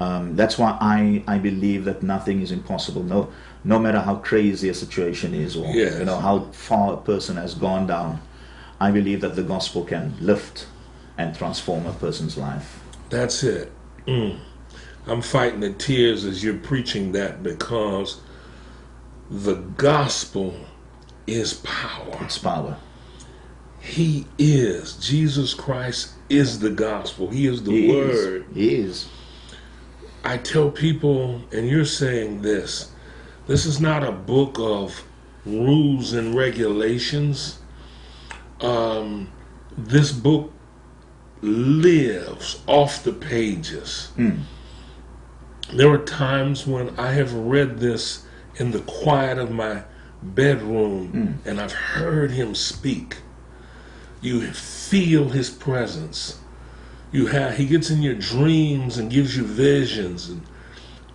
um, 0.00 0.34
that's 0.36 0.58
why 0.58 0.76
I, 0.80 1.22
I 1.26 1.38
believe 1.38 1.84
that 1.84 2.02
nothing 2.02 2.42
is 2.42 2.50
impossible 2.50 3.02
no 3.04 3.32
no 3.62 3.78
matter 3.78 4.00
how 4.00 4.16
crazy 4.16 4.68
a 4.68 4.74
situation 4.74 5.32
is 5.34 5.56
or 5.56 5.66
Yes. 5.72 5.98
you 5.98 6.04
know 6.04 6.18
how 6.18 6.40
far 6.52 6.94
a 6.94 6.96
person 6.98 7.36
has 7.36 7.54
gone 7.54 7.86
down 7.86 8.20
i 8.86 8.90
believe 8.98 9.20
that 9.24 9.34
the 9.40 9.42
gospel 9.54 9.82
can 9.92 10.14
lift 10.20 10.66
and 11.18 11.28
transform 11.40 11.86
a 11.86 11.92
person's 12.04 12.36
life 12.36 12.68
That's 13.10 13.42
it. 13.44 13.70
Mm. 14.06 14.38
I'm 15.06 15.22
fighting 15.22 15.60
the 15.60 15.72
tears 15.72 16.24
as 16.24 16.42
you're 16.42 16.62
preaching 16.70 17.12
that 17.12 17.42
because 17.42 18.20
the 19.30 19.56
gospel 19.76 20.54
is 21.26 21.54
power. 21.54 22.16
it's 22.26 22.38
power 22.38 22.76
He 23.80 24.26
is. 24.38 24.96
Jesus 25.10 25.54
Christ 25.54 26.12
is 26.28 26.58
the 26.58 26.70
gospel. 26.70 27.30
He 27.30 27.46
is 27.46 27.62
the 27.62 27.72
he 27.72 27.92
word. 27.92 28.44
is 28.50 28.54
he 28.54 28.74
is 28.74 29.08
I 30.24 30.38
tell 30.38 30.70
people, 30.70 31.42
and 31.52 31.68
you're 31.68 31.84
saying 31.84 32.40
this, 32.40 32.90
this 33.46 33.66
is 33.66 33.78
not 33.78 34.02
a 34.02 34.10
book 34.10 34.56
of 34.58 35.04
rules 35.44 36.14
and 36.14 36.34
regulations. 36.34 37.58
Um, 38.60 39.30
this 39.76 40.12
book 40.12 40.52
lives 41.42 42.62
off 42.66 43.02
the 43.02 43.12
pages. 43.12 44.10
There 45.72 45.90
are 45.90 45.98
times 45.98 46.66
when 46.66 46.98
I 46.98 47.12
have 47.12 47.32
read 47.34 47.78
this 47.78 48.24
in 48.56 48.70
the 48.70 48.80
quiet 48.80 49.38
of 49.38 49.50
my 49.50 49.82
bedroom 50.22 51.40
and 51.44 51.60
I've 51.60 51.72
heard 51.72 52.30
him 52.30 52.54
speak. 52.54 53.18
You 54.20 54.40
feel 54.52 55.28
his 55.30 55.50
presence. 55.50 56.38
You 57.12 57.26
have 57.26 57.56
he 57.56 57.66
gets 57.66 57.90
in 57.90 58.02
your 58.02 58.14
dreams 58.14 58.96
and 58.98 59.10
gives 59.10 59.36
you 59.36 59.44
visions 59.44 60.28
and 60.28 60.42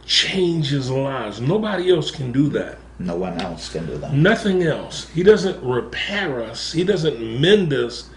changes 0.06 0.90
lives. 0.90 1.42
Nobody 1.42 1.92
else 1.92 2.12
can 2.12 2.32
do 2.32 2.50
that 2.50 2.78
no 3.00 3.16
one 3.16 3.40
else 3.42 3.70
can 3.70 3.86
do 3.86 3.98
that 3.98 4.14
nothing 4.14 4.64
else 4.64 5.08
he 5.10 5.24
doesn't 5.24 5.62
repair 5.64 6.44
us 6.44 6.74
he 6.74 6.84
doesn't 6.84 7.20
mend 7.42 7.74
us 7.74 8.10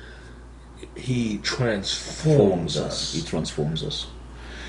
he 0.96 1.38
transforms 1.38 2.76
us. 2.76 3.12
He 3.14 3.22
transforms 3.22 3.82
us. 3.82 4.06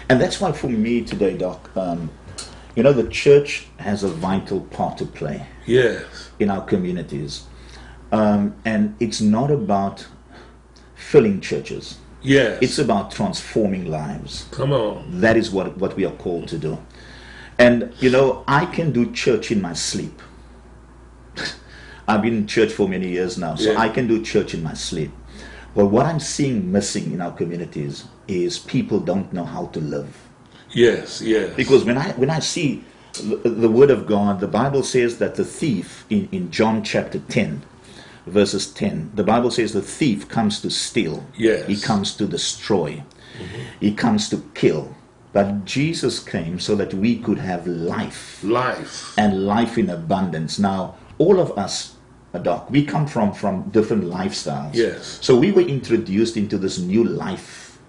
And 0.09 0.19
that's 0.21 0.39
why 0.39 0.51
for 0.51 0.67
me 0.67 1.01
today, 1.01 1.37
Doc, 1.37 1.69
um, 1.75 2.09
you 2.75 2.83
know, 2.83 2.93
the 2.93 3.07
church 3.09 3.67
has 3.77 4.03
a 4.03 4.07
vital 4.07 4.61
part 4.61 4.97
to 4.97 5.05
play 5.05 5.45
yes 5.65 6.29
in 6.39 6.49
our 6.49 6.63
communities. 6.65 7.45
Um, 8.11 8.55
and 8.65 8.95
it's 8.99 9.21
not 9.21 9.49
about 9.51 10.05
filling 10.95 11.41
churches. 11.41 11.97
yes 12.21 12.59
It's 12.61 12.79
about 12.79 13.11
transforming 13.11 13.85
lives. 13.85 14.47
come 14.51 14.71
on 14.71 15.21
That 15.21 15.37
is 15.37 15.51
what, 15.51 15.77
what 15.77 15.95
we 15.95 16.05
are 16.05 16.15
called 16.15 16.47
to 16.49 16.57
do. 16.57 16.77
And, 17.59 17.93
you 17.99 18.09
know, 18.09 18.43
I 18.47 18.65
can 18.65 18.91
do 18.91 19.11
church 19.11 19.51
in 19.51 19.61
my 19.61 19.73
sleep. 19.73 20.21
I've 22.07 22.21
been 22.21 22.33
in 22.35 22.47
church 22.47 22.71
for 22.71 22.87
many 22.87 23.09
years 23.09 23.37
now, 23.37 23.55
so 23.55 23.71
Yeah. 23.71 23.79
I 23.79 23.89
can 23.89 24.07
do 24.07 24.23
church 24.23 24.53
in 24.53 24.63
my 24.63 24.73
sleep. 24.73 25.11
But 25.75 25.87
what 25.87 26.05
I'm 26.05 26.19
seeing 26.19 26.71
missing 26.71 27.11
in 27.13 27.21
our 27.21 27.31
communities 27.31 28.05
is 28.27 28.59
people 28.59 28.99
don't 28.99 29.31
know 29.33 29.45
how 29.45 29.67
to 29.67 29.79
live. 29.79 30.15
yes 30.75 31.21
yes 31.21 31.53
Because 31.55 31.83
when 31.85 31.97
I 31.97 32.11
when 32.21 32.29
I 32.31 32.39
see 32.39 32.83
the, 33.13 33.49
the 33.65 33.69
word 33.69 33.91
of 33.91 34.07
God, 34.07 34.39
the 34.39 34.47
Bible 34.47 34.81
says 34.83 35.17
that 35.19 35.35
the 35.35 35.45
thief 35.45 36.05
in, 36.09 36.27
in 36.31 36.49
John 36.49 36.83
chapter 36.83 37.19
10, 37.19 37.61
verses 38.25 38.65
10, 38.73 39.11
the 39.13 39.23
Bible 39.23 39.51
says 39.51 39.73
the 39.73 39.81
thief 39.99 40.27
comes 40.27 40.61
to 40.61 40.69
steal. 40.71 41.23
Yes. 41.37 41.67
He 41.67 41.77
comes 41.77 42.15
to 42.17 42.25
destroy. 42.25 43.03
He 43.79 43.93
comes 43.93 44.29
to 44.29 44.37
kill 44.55 44.95
But 45.33 45.65
Jesus 45.65 46.19
came 46.19 46.59
so 46.59 46.75
that 46.75 46.93
we 46.93 47.17
could 47.17 47.39
have 47.39 47.65
life 47.67 48.43
Life. 48.43 49.17
and 49.17 49.45
life 49.45 49.77
in 49.77 49.89
abundance. 49.89 50.59
Now, 50.59 50.95
all 51.17 51.39
of 51.39 51.57
us, 51.57 51.95
Doc, 52.43 52.69
we 52.69 52.85
come 52.85 53.07
from 53.07 53.33
from 53.33 53.69
different 53.69 54.03
lifestyles. 54.05 54.73
Yes. 54.75 55.19
So 55.21 55.35
we 55.37 55.51
were 55.51 55.61
introduced 55.65 56.37
into 56.37 56.57
this 56.57 56.77
new 56.79 57.03
life. 57.03 57.79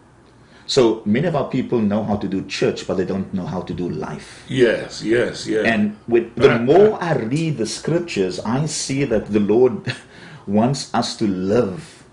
So 0.67 1.03
many 1.05 1.27
of 1.27 1.37
our 1.37 1.49
people 1.51 1.79
know 1.79 2.03
how 2.03 2.17
to 2.17 2.27
do 2.27 2.43
church, 2.47 2.87
but 2.87 2.97
they 2.97 3.05
don't 3.05 3.33
know 3.35 3.45
how 3.45 3.61
to 3.61 3.75
do 3.75 3.89
life. 3.89 4.45
Yes, 4.49 5.03
yes, 5.03 5.47
yes. 5.47 5.67
And 5.67 5.97
with 6.09 6.35
the 6.37 6.59
more 6.71 6.97
I 7.03 7.15
read 7.17 7.59
the 7.59 7.67
scriptures, 7.67 8.41
I 8.41 8.65
see 8.65 9.05
that 9.05 9.27
the 9.27 9.41
Lord 9.41 9.93
wants 10.47 10.93
us 10.95 11.17
to 11.19 11.27
live 11.27 12.04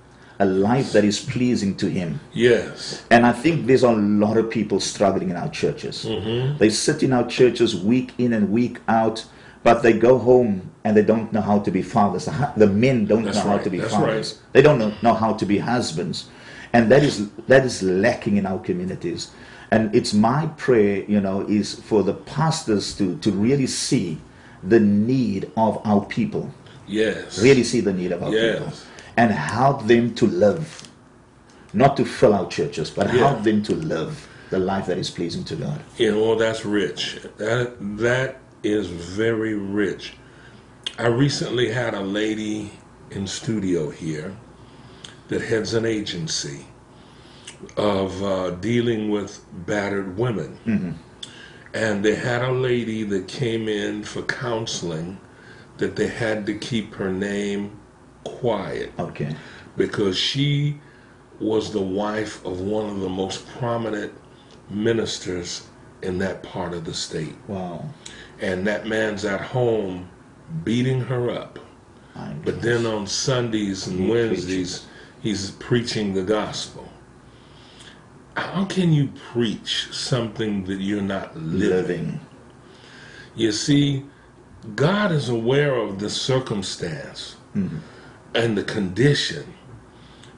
a 0.42 0.46
life 0.46 0.90
that 0.96 1.04
is 1.12 1.20
pleasing 1.34 1.74
to 1.82 1.88
Him. 2.00 2.20
yes. 2.34 3.04
And 3.14 3.22
I 3.32 3.34
think 3.44 3.56
there's 3.68 3.84
a 3.84 3.92
lot 4.26 4.36
of 4.42 4.46
people 4.58 4.80
struggling 4.80 5.30
in 5.30 5.38
our 5.44 5.50
churches. 5.62 5.96
Mm-hmm. 6.06 6.58
They 6.58 6.70
sit 6.70 7.04
in 7.04 7.12
our 7.18 7.28
churches 7.38 7.70
week 7.94 8.10
in 8.18 8.34
and 8.34 8.50
week 8.60 8.76
out, 8.88 9.18
but 9.64 9.84
they 9.84 9.94
go 10.10 10.14
home 10.18 10.52
and 10.84 10.92
they 10.98 11.04
don't 11.12 11.32
know 11.32 11.42
how 11.52 11.60
to 11.60 11.72
be 11.78 11.84
fathers. 11.84 12.26
The 12.58 12.68
men 12.86 13.06
don't 13.06 13.24
That's 13.26 13.38
know 13.38 13.52
how 13.52 13.58
to 13.60 13.70
be 13.70 13.80
that's 13.80 13.94
fathers. 13.94 14.30
right. 14.34 14.54
They 14.54 14.62
don't 14.64 14.80
know, 14.80 14.92
know 15.04 15.14
how 15.14 15.34
to 15.42 15.46
be 15.46 15.58
husbands. 15.60 16.18
And 16.74 16.90
that 16.92 17.04
is 17.04 17.30
that 17.52 17.64
is 17.66 17.84
lacking 17.84 18.38
in 18.38 18.46
our 18.52 18.60
communities. 18.70 19.30
And 19.74 19.94
it's 19.96 20.14
my 20.14 20.48
prayer, 20.66 21.04
you 21.14 21.22
know, 21.22 21.38
is 21.48 21.68
for 21.90 22.02
the 22.04 22.14
pastors 22.14 22.86
to, 22.98 23.16
to 23.26 23.30
really 23.32 23.68
see 23.68 24.18
the 24.74 24.80
need 24.80 25.52
of 25.56 25.80
our 25.86 26.04
people 26.06 26.50
Yes. 26.88 27.40
really 27.48 27.64
see 27.64 27.82
the 27.82 27.94
need 27.94 28.12
of 28.12 28.22
our 28.24 28.34
Yes. 28.34 28.58
people 28.60 28.74
and 29.18 29.32
help 29.32 29.88
them 29.88 30.14
to 30.16 30.26
live 30.28 30.88
not 31.74 31.96
to 31.98 32.06
fill 32.06 32.34
our 32.34 32.48
churches 32.48 32.90
but 32.90 33.08
Yeah. 33.08 33.28
help 33.28 33.44
them 33.44 33.62
to 33.64 33.76
live 33.76 34.28
the 34.50 34.60
life 34.60 34.86
that 34.88 34.98
is 34.98 35.10
pleasing 35.10 35.44
to 35.46 35.56
god 35.56 35.80
You 35.98 36.12
know, 36.12 36.36
that's 36.36 36.66
rich. 36.66 37.20
That 37.38 37.76
that 37.98 38.40
is 38.64 38.88
very 38.88 39.54
rich. 39.56 40.14
I 41.00 41.08
recently 41.08 41.72
had 41.72 41.94
a 41.94 42.02
lady 42.02 42.72
in 43.12 43.26
studio 43.28 43.90
here 43.90 44.36
that 45.30 45.42
heads 45.42 45.74
an 45.74 45.86
agency 45.86 46.66
of 47.78 48.22
uh, 48.24 48.52
dealing 48.52 49.10
with 49.10 49.40
battered 49.66 50.18
women. 50.18 51.00
And 51.74 52.04
they 52.04 52.16
had 52.16 52.42
a 52.42 52.52
lady 52.52 53.04
that 53.04 53.28
came 53.30 53.70
in 53.70 54.04
for 54.04 54.22
counseling 54.24 55.18
that 55.78 55.96
they 55.96 56.08
had 56.08 56.46
to 56.48 56.54
keep 56.56 56.96
her 56.96 57.12
name 57.12 57.72
quiet 58.24 58.92
okay 59.00 59.36
because 59.78 60.18
she 60.18 60.80
was 61.40 61.72
the 61.72 61.82
wife 61.82 62.46
of 62.46 62.62
one 62.62 62.90
of 62.90 63.00
the 63.00 63.10
most 63.10 63.48
prominent 63.58 64.14
ministers 64.70 65.68
in 66.02 66.18
that 66.20 66.44
part 66.44 66.74
of 66.74 66.86
the 66.86 66.94
state. 66.94 67.36
wow 67.48 67.84
And 68.40 68.66
that 68.68 68.88
man's 68.88 69.26
at 69.26 69.42
home 69.42 70.10
beating 70.64 71.02
her 71.02 71.30
up. 71.30 71.60
But 72.44 72.62
then 72.62 72.86
on 72.86 73.08
Sundays 73.08 73.88
and 73.88 74.10
Wednesdays, 74.10 74.86
he's 75.22 75.52
preaching 75.52 76.14
the 76.14 76.24
gospel. 76.24 76.88
How 78.36 78.66
can 78.66 78.92
you 78.92 79.10
preach 79.32 79.88
something 79.92 80.66
that 80.66 80.80
you're 80.82 81.02
not 81.02 81.36
living? 81.38 81.70
living 81.70 82.20
You 83.36 83.52
see, 83.52 84.06
God 84.76 85.12
is 85.12 85.30
aware 85.30 85.76
of 85.76 86.00
the 86.00 86.10
circumstance 86.10 87.36
and 88.34 88.58
the 88.58 88.64
condition. 88.64 89.54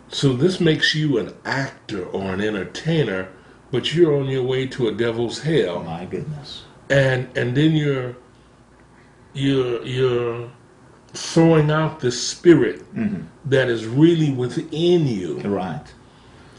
So 0.10 0.34
this 0.34 0.60
makes 0.60 0.94
you 0.94 1.18
an 1.18 1.34
actor 1.44 2.06
or 2.06 2.34
an 2.34 2.42
entertainer, 2.42 3.30
but 3.72 3.94
you're 3.94 4.16
on 4.16 4.28
your 4.28 4.44
way 4.44 4.68
to 4.68 4.88
a 4.88 4.92
devil's 4.92 5.42
hell. 5.42 5.84
my 5.84 6.06
goodness. 6.06 6.64
And 6.90 7.36
and 7.36 7.58
then 7.58 7.72
you're 7.72 8.16
you're 9.34 9.84
you're 9.84 10.52
throwing 11.14 11.72
out 11.72 12.00
the 12.00 12.12
spirit 12.12 12.80
mm-hmm. 12.96 13.24
that 13.46 13.70
is 13.70 13.86
really 13.86 14.32
within 14.32 15.08
you. 15.08 15.40
Right. 15.40 15.94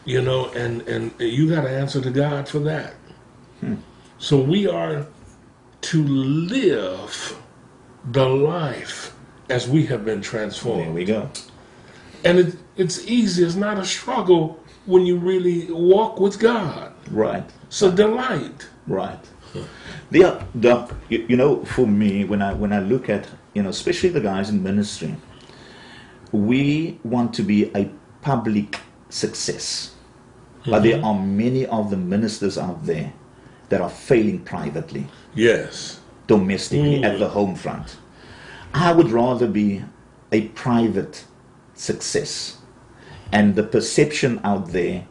You 0.05 0.21
know 0.21 0.47
and 0.51 0.83
and 0.89 1.13
you 1.21 1.49
got 1.49 1.63
to 1.63 1.71
answer 1.71 2.01
to 2.01 2.11
god 2.11 2.49
for 2.49 2.59
that. 2.61 2.95
Hmm. 3.61 3.77
So 4.19 4.41
we 4.41 4.67
are 4.67 5.07
to 5.83 6.05
live 6.05 7.37
the 8.05 8.27
life 8.27 9.14
as 9.49 9.69
we 9.69 9.87
have 9.87 10.05
been 10.05 10.21
transformed. 10.21 10.85
there 10.85 10.93
we 10.93 11.05
go. 11.05 11.31
And 12.25 12.39
it, 12.39 12.57
it's 12.77 13.07
easy 13.07 13.45
it's 13.45 13.55
not 13.55 13.79
a 13.79 13.85
struggle 13.85 14.59
when 14.87 15.07
you 15.07 15.17
really 15.17 15.71
walk 15.71 16.19
with 16.19 16.39
god. 16.39 16.93
Right. 17.11 17.49
It's 17.67 17.83
a 17.83 17.91
delight. 17.91 18.69
Right. 18.87 19.25
The, 20.11 20.25
uh, 20.25 20.45
the 20.55 20.95
you, 21.09 21.27
you 21.29 21.37
know 21.37 21.65
for 21.65 21.87
me 21.87 22.25
when 22.25 22.43
i 22.43 22.53
when 22.53 22.73
i 22.73 22.81
look 22.81 23.09
at 23.09 23.29
you 23.55 23.63
know 23.63 23.69
especially 23.69 24.09
the 24.09 24.21
guys 24.21 24.51
in 24.51 24.63
ministry 24.63 25.15
we 26.33 26.99
want 27.05 27.33
to 27.35 27.43
be 27.43 27.71
a 27.77 27.89
public 28.21 28.81
success. 29.09 29.95
But 30.65 30.83
mm-hmm. 30.83 30.83
there 30.83 31.05
are 31.05 31.15
many 31.15 31.67
of 31.67 31.91
the 31.91 31.97
ministers 31.97 32.59
out 32.59 32.85
there 32.85 33.13
that 33.69 33.81
are 33.81 33.91
failing 33.91 34.41
privately. 34.41 35.07
Yes. 35.35 36.01
Domestically 36.27 37.05
at 37.05 37.17
mm. 37.17 37.19
the 37.19 37.29
home 37.29 37.55
front 37.55 37.99
i 38.75 38.93
would 38.93 39.11
rather 39.11 39.47
be 39.47 39.83
a 40.33 40.49
private 40.49 41.25
success. 41.75 42.59
And 43.33 43.55
the 43.57 43.63
perception 43.63 44.41
out 44.45 44.69
there 44.69 45.07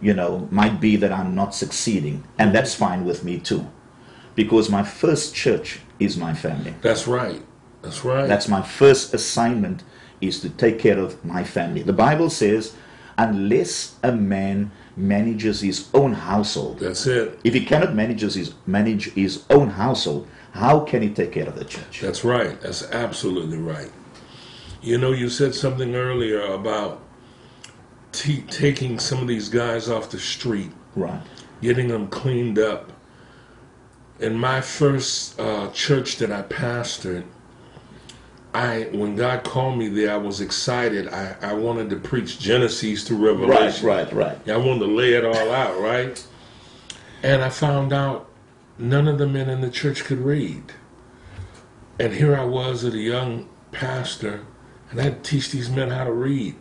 you 0.00 0.12
know 0.12 0.48
might 0.50 0.80
be 0.80 0.96
that 0.96 1.12
i'm 1.12 1.34
not 1.34 1.54
succeeding. 1.54 2.24
And 2.38 2.54
that's 2.54 2.74
fine 2.74 3.04
with 3.04 3.24
me 3.24 3.38
too. 3.38 3.66
Because 4.34 4.68
my 4.68 4.82
first 4.82 5.34
church 5.34 5.80
is 6.00 6.16
my 6.16 6.34
family. 6.34 6.74
That's 6.82 7.06
right. 7.06 7.42
That's 7.82 8.04
right. 8.04 8.26
That's 8.26 8.48
my 8.48 8.62
first 8.62 9.14
assignment 9.14 9.84
is 10.20 10.40
to 10.40 10.50
take 10.50 10.78
care 10.78 10.98
of 10.98 11.24
my 11.24 11.44
family. 11.44 11.82
The 11.82 11.92
bible 11.92 12.30
says 12.30 12.74
unless 13.16 13.96
a 14.02 14.10
man 14.10 14.72
manages 14.96 15.60
his 15.60 15.88
own 15.94 16.12
household. 16.12 16.80
That's 16.80 17.06
it. 17.06 17.38
If 17.44 17.54
he 17.54 17.64
cannot 17.64 17.94
manage 17.94 18.22
his 18.22 18.54
manage 18.66 19.12
his 19.12 19.44
own 19.50 19.70
household 19.70 20.28
how 20.54 20.80
can 20.80 21.02
he 21.02 21.10
take 21.10 21.32
care 21.32 21.48
of 21.48 21.56
the 21.56 21.64
church 21.64 22.00
That's 22.00 22.24
right. 22.24 22.58
That's 22.60 22.88
absolutely 22.90 23.58
right. 23.58 23.90
You 24.80 24.98
know, 24.98 25.10
you 25.10 25.28
said 25.28 25.54
something 25.54 25.94
earlier 25.96 26.40
about 26.42 27.02
t- 28.12 28.42
taking 28.42 29.00
some 29.00 29.18
of 29.18 29.26
these 29.26 29.48
guys 29.48 29.88
off 29.88 30.10
the 30.10 30.18
street, 30.18 30.70
right 30.94 31.20
getting 31.60 31.88
them 31.88 32.06
cleaned 32.08 32.58
up. 32.58 32.92
In 34.20 34.38
my 34.38 34.60
first 34.60 35.40
uh, 35.40 35.70
church 35.72 36.16
that 36.18 36.30
I 36.30 36.42
pastored, 36.42 37.24
I 38.54 38.88
when 38.92 39.16
God 39.16 39.42
called 39.42 39.76
me 39.76 39.88
there, 39.88 40.12
I 40.12 40.16
was 40.16 40.40
excited. 40.40 41.08
I, 41.08 41.34
I 41.42 41.52
wanted 41.54 41.90
to 41.90 41.96
preach 41.96 42.38
Genesis 42.38 43.02
to 43.04 43.16
right 43.16 43.36
Revelation. 43.36 43.86
right 43.88 44.12
right 44.12 44.38
Yeah, 44.46 44.54
I 44.54 44.56
wanted 44.58 44.80
to 44.80 44.92
lay 44.92 45.14
it 45.14 45.24
all 45.24 45.50
out, 45.50 45.80
right? 45.80 46.24
And 47.24 47.42
I 47.42 47.48
found 47.48 47.92
out 47.92 48.28
none 48.78 49.08
of 49.08 49.18
the 49.18 49.26
men 49.26 49.48
in 49.48 49.60
the 49.60 49.70
church 49.70 50.04
could 50.04 50.18
read. 50.18 50.72
And 51.98 52.12
here 52.12 52.36
I 52.36 52.44
was 52.44 52.84
as 52.84 52.94
a 52.94 52.98
young 52.98 53.48
pastor, 53.72 54.44
and 54.90 55.00
I 55.00 55.04
had 55.04 55.24
to 55.24 55.30
teach 55.30 55.50
these 55.50 55.70
men 55.70 55.90
how 55.90 56.04
to 56.04 56.12
read. 56.12 56.56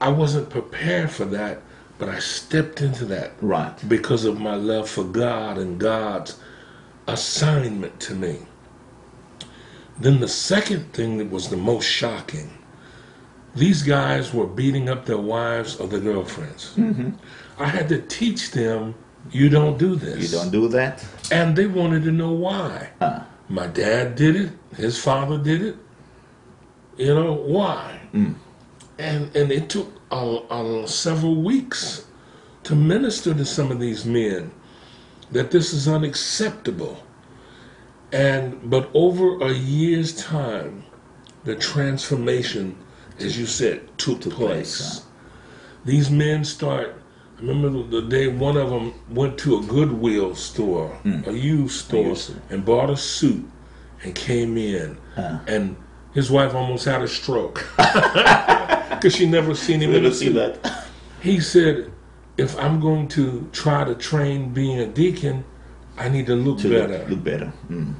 I 0.00 0.08
wasn't 0.08 0.50
prepared 0.50 1.10
for 1.10 1.24
that, 1.26 1.62
but 1.98 2.08
I 2.08 2.18
stepped 2.18 2.82
into 2.82 3.04
that 3.06 3.32
right 3.40 3.76
because 3.88 4.24
of 4.24 4.40
my 4.40 4.54
love 4.54 4.88
for 4.88 5.04
God 5.04 5.58
and 5.58 5.80
God's 5.80 6.38
assignment 7.06 7.98
to 8.00 8.14
me. 8.14 8.40
Then 9.98 10.20
the 10.20 10.28
second 10.28 10.92
thing 10.92 11.18
that 11.18 11.30
was 11.30 11.48
the 11.48 11.56
most 11.56 11.86
shocking 11.86 12.50
these 13.56 13.82
guys 13.82 14.34
were 14.34 14.46
beating 14.46 14.88
up 14.88 15.06
their 15.06 15.18
wives 15.18 15.76
or 15.76 15.88
their 15.88 16.00
girlfriends. 16.00 16.74
Mm-hmm. 16.76 17.10
I 17.58 17.66
had 17.66 17.88
to 17.88 18.02
teach 18.02 18.50
them 18.50 18.94
you 19.32 19.48
don't 19.48 19.78
do 19.78 19.96
this. 19.96 20.18
you 20.32 20.38
don't 20.38 20.50
do 20.50 20.68
that 20.68 21.04
And 21.30 21.56
they 21.56 21.66
wanted 21.66 22.04
to 22.04 22.12
know 22.12 22.32
why. 22.32 22.90
My 23.48 23.66
dad 23.66 24.16
did 24.16 24.36
it, 24.36 24.52
his 24.76 24.98
father 24.98 25.38
did 25.38 25.62
it. 25.62 25.76
You 26.96 27.14
know, 27.14 27.32
why? 27.34 28.00
Mm. 28.14 28.34
And 28.98 29.34
and 29.36 29.52
it 29.52 29.68
took 29.68 29.92
a, 30.10 30.84
several 30.86 31.42
weeks 31.42 32.06
to 32.64 32.74
minister 32.74 33.34
to 33.34 33.44
some 33.44 33.70
of 33.70 33.80
these 33.80 34.04
men 34.06 34.50
that 35.32 35.50
this 35.50 35.72
is 35.72 35.88
unacceptable. 35.88 37.02
And 38.12 38.70
but 38.70 38.90
over 38.94 39.38
a 39.40 39.52
year's 39.52 40.14
time, 40.16 40.84
the 41.44 41.56
transformation, 41.56 42.76
as 43.20 43.38
you 43.38 43.46
said, 43.46 43.86
took, 43.98 44.20
Took 44.22 44.32
place. 44.34 44.78
place, 44.78 45.06
These 45.84 46.10
men 46.10 46.44
start. 46.44 46.96
I 47.38 47.42
remember 47.42 47.82
the 47.82 48.02
day 48.02 48.28
one 48.28 48.56
of 48.56 48.70
them 48.70 48.94
went 49.10 49.36
to 49.38 49.58
a 49.58 49.62
Goodwill 49.62 50.34
store, 50.34 50.98
a 51.04 51.32
used 51.32 51.84
store, 51.84 52.06
used 52.08 52.34
and 52.50 52.64
bought 52.64 52.88
a 52.88 52.96
suit 52.96 53.44
and 54.02 54.14
came 54.14 54.56
in, 54.56 54.96
and 55.16 55.76
his 56.14 56.30
wife 56.30 56.54
almost 56.54 56.86
had 56.86 57.02
a 57.02 57.08
stroke 57.08 57.66
because 57.76 59.14
she 59.14 59.26
never 59.26 59.54
seen 59.54 59.80
him 59.80 59.92
never 59.92 60.08
a 60.08 60.14
see 60.14 60.30
that 60.30 60.86
He 61.20 61.40
said, 61.40 61.92
"If 62.38 62.58
I'm 62.58 62.80
going 62.80 63.08
to 63.08 63.48
try 63.52 63.84
to 63.84 63.94
train 63.94 64.54
being 64.54 64.78
a 64.78 64.86
deacon, 64.86 65.44
I 65.98 66.08
need 66.08 66.26
to 66.26 66.34
look 66.34 66.58
to 66.60 66.70
better. 66.70 66.98
look, 67.00 67.08
look 67.08 67.24
better. 67.24 67.52
Mm. 67.68 67.94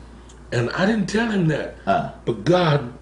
And 0.53 0.71
I 0.71 0.87
didn't 0.87 1.07
tell 1.09 1.31
him 1.31 1.49
that. 1.49 1.77
Ah. 1.87 2.15
But 2.25 2.45
God 2.45 2.93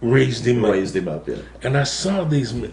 raised 0.00 0.46
him 0.46 0.64
up. 0.64 0.72
Raised 0.72 0.94
him 0.94 1.08
up, 1.08 1.28
yeah. 1.28 1.36
And 1.62 1.76
I 1.76 1.84
saw 1.84 2.24
these 2.24 2.52
men. 2.52 2.72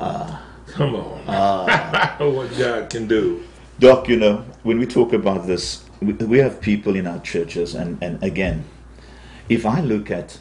Ah. 0.00 0.44
Come 0.72 0.94
on. 0.94 1.26
what 2.34 2.56
God 2.58 2.90
can 2.90 3.06
do. 3.06 3.44
Doc, 3.78 4.08
you 4.08 4.16
know, 4.16 4.44
when 4.62 4.78
we 4.78 4.86
talk 4.86 5.12
about 5.12 5.46
this, 5.46 5.84
we, 6.00 6.12
we 6.12 6.38
have 6.38 6.60
people 6.60 6.96
in 6.96 7.06
our 7.06 7.20
churches, 7.20 7.74
and, 7.74 8.02
and 8.02 8.22
again, 8.22 8.64
if 9.48 9.64
I 9.64 9.80
look 9.80 10.10
at 10.10 10.38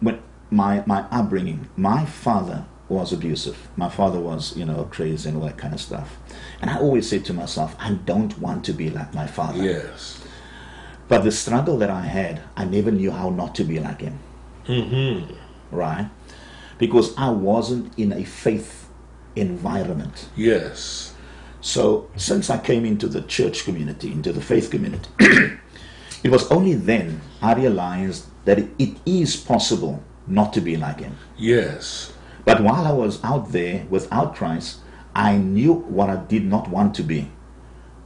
when 0.00 0.20
my, 0.50 0.82
my 0.86 1.02
upbringing, 1.10 1.68
my 1.76 2.04
father 2.04 2.66
was 2.90 3.12
abusive. 3.12 3.68
My 3.76 3.88
father 3.88 4.18
was, 4.18 4.56
you 4.56 4.64
know, 4.64 4.84
crazy 4.90 5.28
and 5.28 5.38
all 5.38 5.44
that 5.44 5.56
kind 5.56 5.72
of 5.72 5.80
stuff. 5.80 6.18
And 6.60 6.68
I 6.68 6.78
always 6.78 7.08
say 7.08 7.20
to 7.20 7.32
myself, 7.32 7.76
I 7.78 7.92
don't 7.92 8.36
want 8.38 8.64
to 8.64 8.72
be 8.72 8.90
like 8.90 9.14
my 9.14 9.28
father. 9.28 9.62
Yes. 9.62 10.22
But 11.06 11.22
the 11.22 11.32
struggle 11.32 11.78
that 11.78 11.90
I 11.90 12.02
had, 12.02 12.42
I 12.56 12.64
never 12.64 12.90
knew 12.90 13.12
how 13.12 13.30
not 13.30 13.54
to 13.56 13.64
be 13.64 13.78
like 13.78 14.00
him. 14.00 14.18
Mm-hmm. 14.66 15.34
Right? 15.74 16.10
Because 16.78 17.16
I 17.16 17.30
wasn't 17.30 17.96
in 17.96 18.12
a 18.12 18.24
faith 18.24 18.88
environment. 19.36 20.28
Yes. 20.36 21.14
So 21.60 22.08
since 22.16 22.48
I 22.50 22.58
came 22.58 22.84
into 22.84 23.06
the 23.06 23.22
church 23.22 23.64
community, 23.64 24.10
into 24.10 24.32
the 24.32 24.40
faith 24.40 24.70
community, 24.70 25.10
it 26.24 26.30
was 26.30 26.50
only 26.50 26.74
then 26.74 27.20
I 27.42 27.54
realized 27.54 28.26
that 28.44 28.58
it, 28.58 28.96
is 29.04 29.36
possible 29.36 30.02
not 30.26 30.52
to 30.54 30.60
be 30.60 30.76
like 30.76 31.00
him. 31.00 31.16
Yes. 31.36 32.12
But 32.44 32.62
while 32.62 32.86
I 32.86 32.92
was 32.92 33.22
out 33.22 33.52
there 33.52 33.86
without 33.90 34.34
Christ, 34.34 34.80
I 35.14 35.36
knew 35.36 35.74
what 35.74 36.08
I 36.08 36.16
did 36.16 36.44
not 36.44 36.68
want 36.68 36.94
to 36.96 37.02
be. 37.02 37.30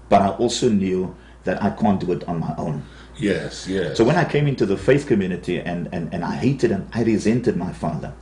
But 0.09 0.23
I 0.23 0.31
also 0.31 0.69
knew 0.69 1.15
that 1.45 1.63
I 1.63 1.71
can't 1.71 2.01
do 2.01 2.13
it 2.13 2.25
on 2.25 2.41
my 2.41 2.55
own. 2.59 2.85
Yes. 3.17 3.69
Yes. 3.69 3.97
So 3.97 4.05
when 4.05 4.17
I 4.17 4.25
came 4.25 4.49
into 4.49 4.67
the 4.67 4.77
faith 4.77 5.07
community 5.07 5.61
and, 5.61 5.89
and, 5.93 6.13
and 6.13 6.25
I 6.25 6.35
hated 6.37 6.73
and 6.73 6.89
I 6.93 7.05
resented 7.05 7.57
my 7.57 7.73
father. 7.73 8.13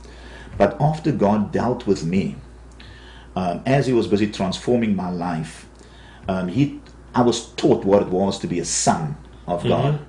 But 0.57 0.79
after 0.79 1.11
God 1.11 1.51
dealt 1.51 1.87
with 1.87 2.05
me, 2.05 2.35
um, 3.35 3.61
as 3.65 3.87
He 3.87 3.93
was 3.93 4.07
busy 4.07 4.31
transforming 4.31 4.95
my 4.95 5.09
life, 5.09 5.67
um, 6.27 6.47
he, 6.47 6.79
I 7.13 7.21
was 7.21 7.49
taught 7.53 7.83
what 7.83 8.01
it 8.01 8.09
was 8.09 8.39
to 8.39 8.47
be 8.47 8.59
a 8.59 8.65
son 8.65 9.17
of 9.45 9.63
God. 9.63 9.99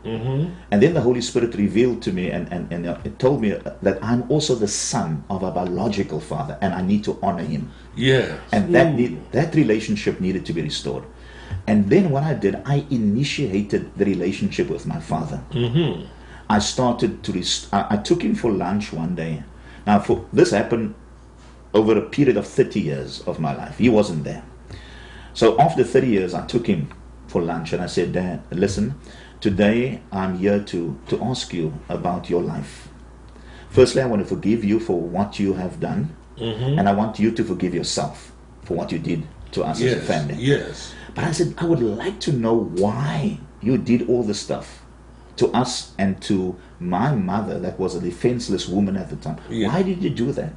And 0.71 0.83
then 0.83 0.95
the 0.95 1.01
Holy 1.01 1.21
Spirit 1.21 1.55
revealed 1.55 2.03
to 2.03 2.13
me 2.13 2.31
and, 2.31 2.53
and, 2.53 2.73
and 2.73 2.87
it 3.05 3.19
told 3.19 3.41
me 3.41 3.51
that 3.83 3.99
I'm 4.03 4.31
also 4.31 4.55
the 4.55 4.69
son 4.69 5.25
of 5.29 5.43
a 5.43 5.51
biological 5.51 6.21
father 6.21 6.57
and 6.61 6.73
I 6.73 6.83
need 6.83 7.03
to 7.05 7.19
honor 7.23 7.43
him. 7.43 7.73
Yeah. 7.97 8.39
And 8.53 8.75
that 8.75 8.95
need, 8.95 9.33
that 9.33 9.55
relationship 9.55 10.21
needed 10.21 10.47
to 10.47 10.53
be 10.53 10.63
restored. 10.63 11.05
And 11.67 11.91
then 11.91 12.11
what 12.11 12.23
I 12.23 12.35
did, 12.35 12.63
I 12.65 12.87
initiated 12.91 13.97
the 13.97 14.05
relationship 14.05 14.69
with 14.69 14.87
my 14.87 15.01
father. 15.01 15.43
Mm-hmm. 15.51 16.07
I 16.49 16.59
started 16.59 17.23
to, 17.25 17.33
rest- 17.33 17.73
I, 17.73 17.87
I 17.91 17.97
took 17.97 18.23
him 18.23 18.35
for 18.35 18.53
lunch 18.53 18.93
one 18.93 19.15
day. 19.15 19.43
Now, 19.87 19.99
for 19.99 20.27
this 20.33 20.51
happened 20.51 20.95
over 21.75 21.99
a 21.99 22.03
period 22.03 22.37
of 22.37 22.47
30 22.47 22.81
years 22.81 23.21
of 23.23 23.41
my 23.41 23.55
life. 23.55 23.79
He 23.79 23.89
wasn't 23.89 24.25
there. 24.25 24.45
So 25.35 25.59
after 25.61 25.83
30 25.83 26.07
years, 26.07 26.35
I 26.35 26.47
took 26.47 26.67
him 26.67 26.89
for 27.27 27.43
lunch 27.43 27.73
and 27.73 27.83
I 27.83 27.87
said, 27.87 28.13
Dad, 28.13 28.43
listen, 28.51 28.95
today 29.41 30.01
I'm 30.13 30.39
here 30.39 30.63
to, 30.63 30.99
to 31.09 31.23
ask 31.25 31.53
you 31.53 31.75
about 31.89 32.31
your 32.31 32.43
life. 32.43 32.89
Firstly, 33.71 34.03
I 34.03 34.07
want 34.07 34.23
to 34.23 34.29
forgive 34.29 34.63
you 34.63 34.79
for 34.79 35.01
what 35.01 35.41
you 35.41 35.55
have 35.55 35.81
done, 35.81 36.15
mm-hmm. 36.37 36.79
and 36.79 36.89
I 36.89 36.93
want 36.93 37.19
you 37.19 37.33
to 37.33 37.43
forgive 37.43 37.75
yourself 37.75 38.31
for 38.63 38.75
what 38.75 38.93
you 38.93 39.01
did 39.01 39.27
to 39.51 39.65
us 39.65 39.81
as 39.81 39.93
a 39.93 39.97
Yes. 39.97 40.07
family. 40.07 40.35
Yes. 40.37 40.95
But 41.13 41.25
I 41.25 41.33
said, 41.33 41.55
I 41.59 41.65
would 41.65 41.81
like 41.81 42.21
to 42.21 42.33
know 42.33 42.55
why 42.55 43.41
you 43.61 43.77
did 43.77 44.09
all 44.09 44.23
this 44.23 44.39
stuff 44.41 44.85
to 45.37 45.49
us 45.49 45.93
and 45.99 46.21
to 46.23 46.57
my 46.79 47.15
mother, 47.15 47.59
that 47.59 47.79
was 47.79 47.95
a 47.95 48.01
defenseless 48.01 48.69
woman 48.69 48.97
at 48.97 49.11
the 49.11 49.17
time. 49.17 49.39
Yeah. 49.51 49.69
Why 49.69 49.83
did 49.83 50.03
you 50.03 50.11
do 50.11 50.33
that? 50.33 50.53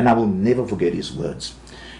And 0.00 0.08
I 0.08 0.14
will 0.14 0.28
never 0.28 0.66
forget 0.66 0.94
his 0.94 1.12
words. 1.12 1.52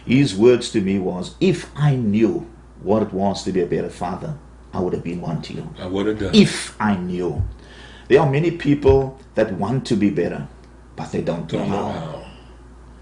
His 0.07 0.35
words 0.35 0.71
to 0.71 0.81
me 0.81 0.99
was, 0.99 1.35
if 1.39 1.71
I 1.77 1.97
knew 1.97 2.51
what 2.83 3.03
it 3.03 3.13
was 3.13 3.45
to 3.45 3.53
be 3.53 3.61
a 3.61 3.67
better 3.67 3.91
father, 3.91 4.39
I 4.73 4.81
would 4.81 4.95
have 4.95 5.05
been 5.05 5.21
one 5.21 5.43
to 5.43 5.53
you. 5.53 5.69
I 5.79 5.85
would 5.87 6.07
have 6.07 6.19
done. 6.19 6.35
If 6.35 6.81
I 6.81 6.97
knew. 6.97 7.45
There 8.09 8.19
are 8.19 8.31
many 8.31 8.53
people 8.53 9.21
that 9.35 9.53
want 9.53 9.85
to 9.89 9.97
be 9.97 10.09
better, 10.09 10.49
but 10.97 11.13
they 11.13 11.21
don't, 11.21 11.47
Don't 11.47 11.69
know 11.69 11.77
know 11.77 11.93
how. 11.93 12.01
how. 12.01 12.27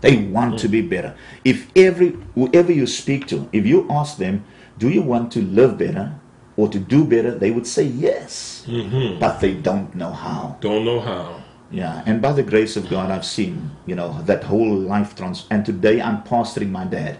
They 0.00 0.16
want 0.16 0.58
to 0.58 0.68
be 0.68 0.82
better. 0.82 1.14
If 1.44 1.70
every 1.76 2.16
whoever 2.34 2.72
you 2.72 2.88
speak 2.88 3.28
to, 3.28 3.48
if 3.52 3.66
you 3.66 3.86
ask 3.88 4.18
them, 4.18 4.44
do 4.78 4.88
you 4.88 5.02
want 5.02 5.30
to 5.34 5.42
live 5.42 5.78
better 5.78 6.18
or 6.56 6.68
to 6.70 6.80
do 6.80 7.04
better, 7.04 7.38
they 7.38 7.52
would 7.52 7.68
say 7.68 7.84
yes. 7.84 8.64
Mm-hmm. 8.66 9.20
But 9.20 9.38
they 9.38 9.54
don't 9.54 9.94
know 9.94 10.10
how. 10.10 10.56
Don't 10.60 10.84
know 10.84 10.98
how. 10.98 11.44
Yeah, 11.70 12.02
and 12.06 12.22
by 12.22 12.32
the 12.32 12.42
grace 12.42 12.76
of 12.76 12.88
God, 12.88 13.10
I've 13.10 13.26
seen, 13.26 13.72
you 13.84 13.94
know, 13.94 14.22
that 14.22 14.44
whole 14.44 14.74
life 14.74 15.14
trans. 15.14 15.46
And 15.50 15.66
today 15.66 16.00
I'm 16.00 16.22
pastoring 16.22 16.70
my 16.70 16.84
dad. 16.84 17.18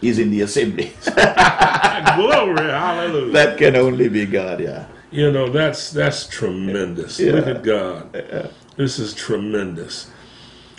He's 0.00 0.18
in 0.18 0.30
the 0.30 0.40
assembly. 0.42 0.92
Glory. 1.04 2.68
Hallelujah. 2.70 3.32
that 3.32 3.58
can 3.58 3.76
only 3.76 4.08
be 4.08 4.26
God, 4.26 4.60
yeah. 4.60 4.86
You 5.10 5.30
know, 5.30 5.48
that's 5.48 5.90
that's 5.90 6.26
tremendous. 6.26 7.20
Yeah. 7.20 7.32
Look 7.32 7.46
at 7.46 7.62
God. 7.62 8.50
This 8.76 8.98
is 8.98 9.14
tremendous. 9.14 10.10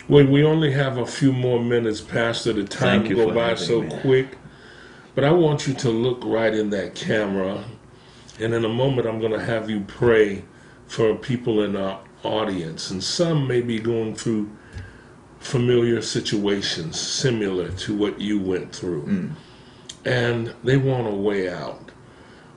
Well, 0.08 0.26
we 0.26 0.44
only 0.44 0.72
have 0.72 0.98
a 0.98 1.06
few 1.06 1.32
more 1.32 1.62
minutes, 1.62 2.00
Pastor. 2.00 2.52
The 2.52 2.64
time 2.64 3.08
go 3.08 3.32
by 3.32 3.54
so 3.54 3.88
quick. 4.00 4.36
But 5.14 5.24
I 5.24 5.30
want 5.30 5.66
you 5.66 5.74
to 5.74 5.90
look 5.90 6.22
right 6.24 6.52
in 6.52 6.70
that 6.70 6.94
camera. 6.94 7.64
And 8.40 8.52
in 8.52 8.64
a 8.64 8.68
moment, 8.68 9.06
I'm 9.06 9.20
going 9.20 9.32
to 9.32 9.42
have 9.42 9.70
you 9.70 9.80
pray 9.86 10.44
for 10.88 11.14
people 11.14 11.62
in 11.62 11.76
our 11.76 12.00
audience. 12.24 12.90
And 12.90 13.02
some 13.02 13.46
may 13.46 13.60
be 13.60 13.78
going 13.78 14.14
through 14.14 14.50
familiar 15.38 16.00
situations 16.00 16.98
similar 16.98 17.70
to 17.70 17.96
what 17.96 18.20
you 18.20 18.40
went 18.40 18.74
through. 18.74 19.02
Mm. 19.02 19.32
And 20.04 20.54
they 20.64 20.76
want 20.76 21.06
a 21.06 21.14
way 21.14 21.48
out. 21.48 21.90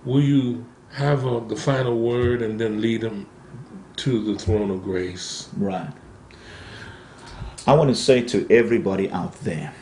Will 0.05 0.21
you 0.21 0.65
have 0.91 1.25
uh 1.25 1.39
the 1.39 1.55
final 1.55 1.99
word 1.99 2.41
and 2.41 2.59
then 2.59 2.81
lead 2.81 3.01
them 3.01 3.27
to 3.97 4.23
the 4.23 4.39
throne 4.39 4.71
of 4.71 4.83
grace? 4.83 5.49
Right. 5.57 5.91
I 7.65 7.73
want 7.73 7.89
to 7.89 7.95
say 7.95 8.21
to 8.23 8.47
everybody 8.49 9.11
out 9.11 9.33
there 9.41 9.73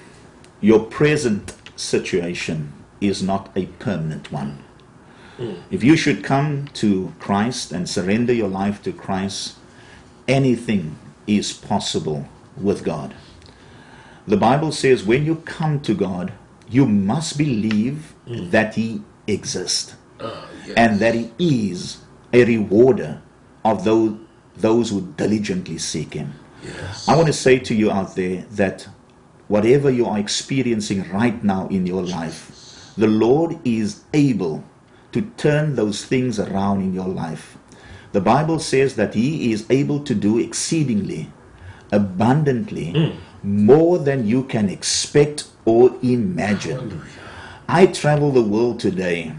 your 0.61 0.79
present 0.79 1.53
situation 1.75 2.73
is 2.99 3.21
not 3.21 3.51
a 3.55 3.65
permanent 3.77 4.31
one. 4.31 4.63
If 5.69 5.83
you 5.83 5.97
should 5.97 6.23
come 6.23 6.69
to 6.75 7.13
Christ 7.19 7.73
and 7.73 7.89
surrender 7.89 8.31
your 8.31 8.47
life 8.47 8.81
to 8.83 8.93
Christ, 8.93 9.57
anything 10.27 10.97
is 11.27 11.53
possible 11.53 12.27
with 12.57 12.83
God. 12.83 13.13
The 14.27 14.37
Bible 14.37 14.71
says 14.71 15.03
when 15.03 15.25
you 15.25 15.35
come 15.37 15.79
to 15.81 15.93
God, 15.93 16.33
you 16.69 16.85
must 16.85 17.37
believe 17.37 18.13
that 18.25 18.75
He 18.75 19.03
exists 19.27 19.95
Ah, 20.19 20.47
yes. 20.65 20.73
and 20.77 20.99
that 20.99 21.13
He 21.37 21.69
is 21.71 21.97
a 22.33 22.43
rewarder 22.45 23.21
of 23.63 23.83
those, 23.83 24.17
those 24.55 24.89
who 24.89 25.01
diligently 25.17 25.77
seek 25.77 26.13
Him. 26.13 26.33
yes. 26.63 27.07
I 27.07 27.15
want 27.15 27.27
to 27.27 27.33
say 27.33 27.59
to 27.59 27.75
you 27.75 27.91
out 27.91 28.15
there 28.15 28.45
that 28.51 28.87
whatever 29.47 29.91
you 29.91 30.07
are 30.07 30.17
experiencing 30.17 31.07
right 31.11 31.43
now 31.43 31.67
in 31.67 31.85
your 31.85 32.01
life, 32.03 32.93
the 32.97 33.07
Lord 33.07 33.59
is 33.63 34.03
able 34.13 34.63
to 35.11 35.21
turn 35.37 35.75
those 35.75 36.03
things 36.03 36.39
around 36.39 36.81
in 36.81 36.93
your 36.93 37.07
life. 37.07 37.57
The 38.15 38.21
Bible 38.21 38.59
says 38.59 38.95
that 38.95 39.13
He 39.13 39.51
is 39.51 39.65
able 39.69 39.99
to 40.05 40.15
do 40.15 40.39
exceedingly, 40.39 41.33
abundantly, 41.91 42.91
hmm. 42.93 43.19
more 43.43 43.97
than 43.97 44.25
you 44.25 44.45
can 44.45 44.69
expect 44.69 45.49
or 45.65 45.93
imagine. 46.01 47.01
I 47.67 47.87
travel 47.87 48.31
the 48.31 48.41
world 48.41 48.79
today, 48.79 49.33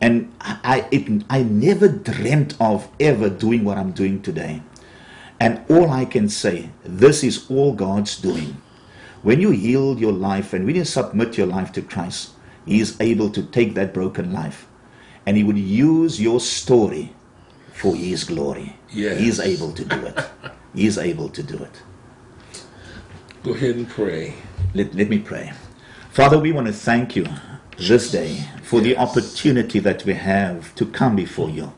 and 0.00 0.32
I, 0.40 0.86
it, 0.92 1.24
I 1.28 1.42
never 1.42 1.88
dreamt 1.88 2.54
of 2.60 2.88
ever 3.00 3.28
doing 3.28 3.64
what 3.64 3.76
I'm 3.76 3.90
doing 3.90 4.22
today. 4.22 4.62
And 5.40 5.64
all 5.68 5.90
I 5.90 6.04
can 6.04 6.28
say, 6.28 6.70
this 6.84 7.24
is 7.24 7.50
all 7.50 7.72
God's 7.72 8.16
doing. 8.16 8.62
When 9.22 9.40
you 9.40 9.50
yield 9.50 9.98
your 9.98 10.12
life 10.12 10.52
and 10.52 10.64
when 10.64 10.76
you 10.76 10.84
submit 10.84 11.36
your 11.36 11.48
life 11.48 11.72
to 11.72 11.82
Christ, 11.82 12.30
He 12.66 12.78
is 12.78 12.96
able 13.00 13.30
to 13.30 13.42
take 13.42 13.74
that 13.74 13.92
broken 13.92 14.32
life 14.32 14.68
and 15.26 15.36
He 15.36 15.42
would 15.42 15.58
use 15.58 16.20
your 16.20 16.38
story 16.38 17.16
for 17.72 17.94
His 17.94 18.24
glory. 18.24 18.76
Yes. 18.90 19.18
He 19.18 19.28
is 19.28 19.40
able 19.40 19.72
to 19.72 19.84
do 19.84 20.06
it. 20.06 20.30
he 20.74 20.86
is 20.86 20.98
able 20.98 21.28
to 21.30 21.42
do 21.42 21.56
it. 21.56 21.82
Go 23.42 23.52
ahead 23.52 23.76
and 23.76 23.88
pray. 23.88 24.34
Let, 24.74 24.94
let 24.94 25.08
me 25.08 25.18
pray. 25.18 25.52
Father, 26.10 26.38
we 26.38 26.52
want 26.52 26.66
to 26.66 26.72
thank 26.72 27.16
you 27.16 27.26
this 27.78 28.10
day 28.10 28.44
for 28.62 28.80
the 28.80 28.96
opportunity 28.96 29.78
that 29.80 30.04
we 30.04 30.14
have 30.14 30.74
to 30.76 30.86
come 30.86 31.16
before 31.16 31.50
you. 31.50 31.72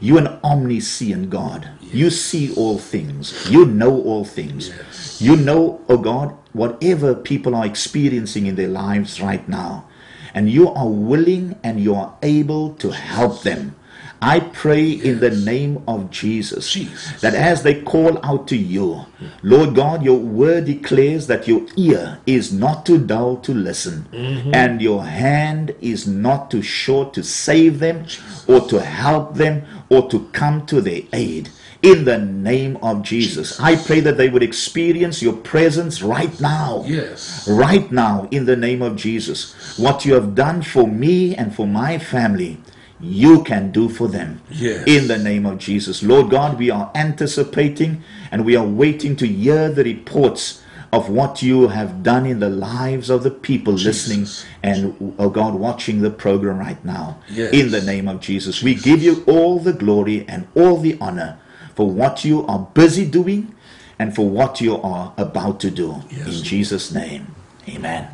You 0.00 0.18
an 0.18 0.28
omniscient 0.42 1.30
God. 1.30 1.70
You 1.80 2.10
see 2.10 2.54
all 2.54 2.78
things. 2.78 3.50
You 3.50 3.66
know 3.66 4.02
all 4.02 4.24
things. 4.24 4.68
Yes. 4.68 5.20
You 5.20 5.36
know, 5.36 5.80
oh 5.88 5.98
God, 5.98 6.36
whatever 6.52 7.14
people 7.14 7.54
are 7.54 7.66
experiencing 7.66 8.46
in 8.46 8.54
their 8.54 8.68
lives 8.68 9.20
right 9.20 9.46
now. 9.48 9.86
And 10.32 10.50
you 10.50 10.68
are 10.70 10.88
willing 10.88 11.58
and 11.62 11.80
you 11.80 11.94
are 11.94 12.16
able 12.22 12.74
to 12.74 12.90
help 12.90 13.42
them. 13.42 13.76
I 14.24 14.40
pray 14.40 14.90
in 14.90 15.20
the 15.20 15.30
name 15.30 15.84
of 15.86 16.10
Jesus, 16.10 16.72
Jesus. 16.72 17.20
that 17.20 17.34
as 17.34 17.62
they 17.62 17.82
call 17.82 18.18
out 18.24 18.48
to 18.48 18.56
you, 18.56 19.04
Lord 19.42 19.74
God, 19.74 20.02
your 20.02 20.18
word 20.18 20.64
declares 20.64 21.26
that 21.26 21.46
your 21.46 21.66
ear 21.76 22.20
is 22.26 22.50
not 22.50 22.86
too 22.86 22.98
dull 22.98 23.36
to 23.38 23.52
listen, 23.52 24.06
mm-hmm. 24.10 24.54
and 24.54 24.80
your 24.80 25.04
hand 25.04 25.74
is 25.82 26.06
not 26.06 26.50
too 26.50 26.62
short 26.62 27.12
to 27.14 27.22
save 27.22 27.80
them, 27.80 28.06
or 28.46 28.60
to 28.68 28.80
help 28.80 29.34
them, 29.34 29.64
or 29.90 30.08
to 30.08 30.26
come 30.32 30.64
to 30.66 30.80
their 30.80 31.02
aid. 31.12 31.50
In 31.82 32.06
the 32.06 32.18
name 32.18 32.78
of 32.78 33.02
Jesus, 33.02 33.60
I 33.60 33.76
pray 33.76 34.00
that 34.00 34.16
they 34.16 34.30
would 34.30 34.42
experience 34.42 35.20
your 35.20 35.34
presence 35.34 36.00
right 36.02 36.40
now 36.40 36.82
Yes. 36.86 37.46
right 37.46 37.92
now 37.92 38.26
in 38.30 38.46
the 38.46 38.56
name 38.56 38.80
of 38.80 38.96
Jesus. 38.96 39.52
What 39.76 40.06
you 40.06 40.14
have 40.14 40.34
done 40.34 40.62
for 40.62 40.86
me 40.88 41.36
and 41.36 41.54
for 41.54 41.66
my 41.66 41.98
family, 41.98 42.56
you 43.04 43.42
can 43.44 43.70
do 43.70 43.88
for 43.88 44.08
them. 44.08 44.40
Yes. 44.50 44.84
In 44.86 45.08
the 45.08 45.18
name 45.18 45.46
of 45.46 45.58
Jesus. 45.58 46.02
Lord 46.02 46.30
God, 46.30 46.58
we 46.58 46.70
are 46.70 46.90
anticipating 46.94 48.02
and 48.30 48.44
we 48.44 48.56
are 48.56 48.66
waiting 48.66 49.16
to 49.16 49.26
hear 49.26 49.70
the 49.70 49.84
reports 49.84 50.62
of 50.92 51.10
what 51.10 51.42
you 51.42 51.68
have 51.68 52.02
done 52.04 52.24
in 52.24 52.38
the 52.38 52.48
lives 52.48 53.10
of 53.10 53.24
the 53.24 53.30
people 53.30 53.72
listening 53.74 54.26
and, 54.62 55.14
oh 55.18 55.28
God, 55.28 55.54
watching 55.54 56.02
the 56.02 56.10
program 56.10 56.58
right 56.58 56.82
now. 56.84 57.18
Yes. 57.28 57.52
In 57.52 57.70
the 57.70 57.82
name 57.82 58.06
of 58.06 58.20
Jesus. 58.20 58.62
We 58.62 58.76
give 58.76 59.02
you 59.02 59.24
all 59.26 59.58
the 59.58 59.72
glory 59.72 60.24
and 60.28 60.46
all 60.54 60.78
the 60.78 60.96
honor 61.00 61.38
for 61.74 61.90
what 61.90 62.24
you 62.24 62.46
are 62.46 62.60
busy 62.74 63.04
doing 63.04 63.54
and 63.98 64.14
for 64.14 64.28
what 64.28 64.60
you 64.60 64.80
are 64.80 65.12
about 65.16 65.58
to 65.60 65.70
do. 65.70 66.02
Yes. 66.10 66.26
In 66.28 66.44
Jesus' 66.44 66.92
name. 66.92 67.34
Amen. 67.68 68.08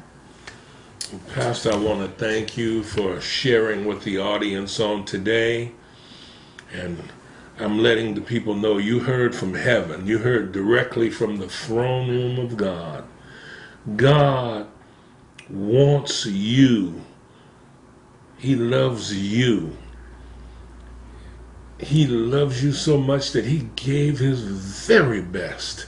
Pastor, 1.35 1.73
I 1.73 1.77
want 1.77 2.01
to 2.03 2.25
thank 2.25 2.57
you 2.57 2.85
for 2.85 3.21
sharing 3.21 3.85
with 3.85 4.05
the 4.05 4.19
audience 4.19 4.79
on 4.79 5.05
today. 5.05 5.73
And 6.73 7.03
I'm 7.59 7.79
letting 7.79 8.15
the 8.15 8.21
people 8.21 8.55
know 8.55 8.79
you 8.79 9.01
heard 9.01 9.35
from 9.35 9.55
heaven. 9.55 10.07
You 10.07 10.19
heard 10.19 10.53
directly 10.53 11.11
from 11.11 11.39
the 11.39 11.49
throne 11.49 12.09
room 12.09 12.39
of 12.39 12.57
God. 12.57 13.05
God 13.97 14.69
wants 15.49 16.27
you. 16.27 17.03
He 18.39 18.55
loves 18.55 19.13
you. 19.13 19.77
He 21.81 22.07
loves 22.07 22.63
you 22.63 22.73
so 22.73 22.99
much 22.99 23.33
that 23.33 23.47
he 23.47 23.69
gave 23.75 24.21
his 24.21 24.43
very 24.43 25.23
best. 25.23 25.87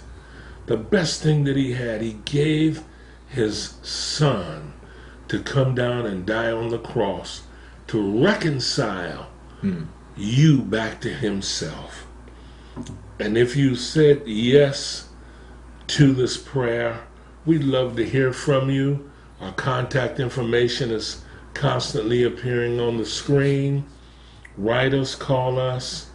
The 0.66 0.76
best 0.76 1.22
thing 1.22 1.44
that 1.44 1.56
he 1.56 1.74
had, 1.74 2.02
he 2.02 2.14
gave 2.24 2.82
his 3.28 3.74
son 3.82 4.72
to 5.32 5.42
come 5.42 5.74
down 5.74 6.04
and 6.04 6.26
die 6.26 6.52
on 6.52 6.68
the 6.68 6.78
cross 6.78 7.44
to 7.86 8.22
reconcile 8.22 9.28
hmm. 9.62 9.84
you 10.14 10.60
back 10.60 11.00
to 11.00 11.08
himself. 11.08 12.06
And 13.18 13.38
if 13.38 13.56
you 13.56 13.74
said 13.74 14.28
yes 14.28 15.08
to 15.86 16.12
this 16.12 16.36
prayer, 16.36 17.00
we'd 17.46 17.64
love 17.64 17.96
to 17.96 18.06
hear 18.06 18.34
from 18.34 18.68
you. 18.68 19.10
Our 19.40 19.54
contact 19.54 20.20
information 20.20 20.90
is 20.90 21.24
constantly 21.54 22.24
appearing 22.24 22.78
on 22.78 22.98
the 22.98 23.06
screen. 23.06 23.86
Write 24.58 24.92
us, 24.92 25.14
call 25.14 25.58
us, 25.58 26.10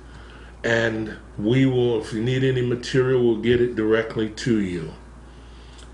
and 0.63 1.17
we 1.39 1.65
will, 1.65 1.99
if 2.01 2.13
you 2.13 2.21
need 2.21 2.43
any 2.43 2.61
material, 2.61 3.23
we'll 3.23 3.41
get 3.41 3.61
it 3.61 3.75
directly 3.75 4.29
to 4.29 4.59
you. 4.59 4.93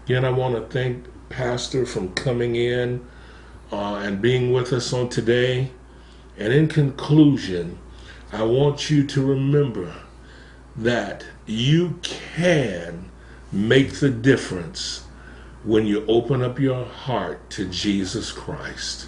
Again, 0.03 0.25
I 0.25 0.29
want 0.29 0.55
to 0.55 0.77
thank 0.77 1.05
Pastor 1.29 1.85
from 1.85 2.13
coming 2.15 2.57
in 2.57 3.07
uh, 3.71 3.95
and 3.95 4.21
being 4.21 4.51
with 4.51 4.73
us 4.73 4.93
on 4.93 5.09
today. 5.09 5.71
And 6.37 6.51
in 6.53 6.67
conclusion, 6.67 7.79
I 8.31 8.43
want 8.43 8.89
you 8.89 9.05
to 9.07 9.25
remember 9.25 9.93
that 10.75 11.25
you 11.45 11.99
can 12.01 13.11
make 13.51 13.99
the 13.99 14.09
difference 14.09 15.05
when 15.63 15.85
you 15.85 16.05
open 16.07 16.41
up 16.41 16.59
your 16.59 16.85
heart 16.85 17.49
to 17.51 17.65
Jesus 17.69 18.31
Christ. 18.31 19.07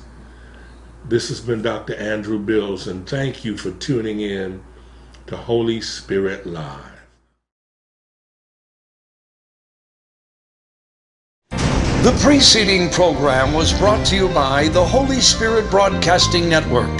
This 1.07 1.29
has 1.29 1.41
been 1.41 1.61
Dr. 1.61 1.95
Andrew 1.95 2.39
Bills, 2.39 2.87
and 2.87 3.07
thank 3.07 3.43
you 3.43 3.57
for 3.57 3.71
tuning 3.71 4.21
in 4.21 4.63
to 5.27 5.37
Holy 5.37 5.81
Spirit 5.81 6.45
Live. 6.45 6.94
The 12.05 12.11
preceding 12.21 12.91
program 12.91 13.51
was 13.51 13.73
brought 13.73 14.05
to 14.05 14.15
you 14.15 14.27
by 14.29 14.67
the 14.67 14.85
Holy 14.85 15.19
Spirit 15.19 15.71
Broadcasting 15.71 16.47
Network, 16.47 16.91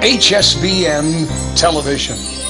HSBN 0.00 1.54
Television. 1.54 2.47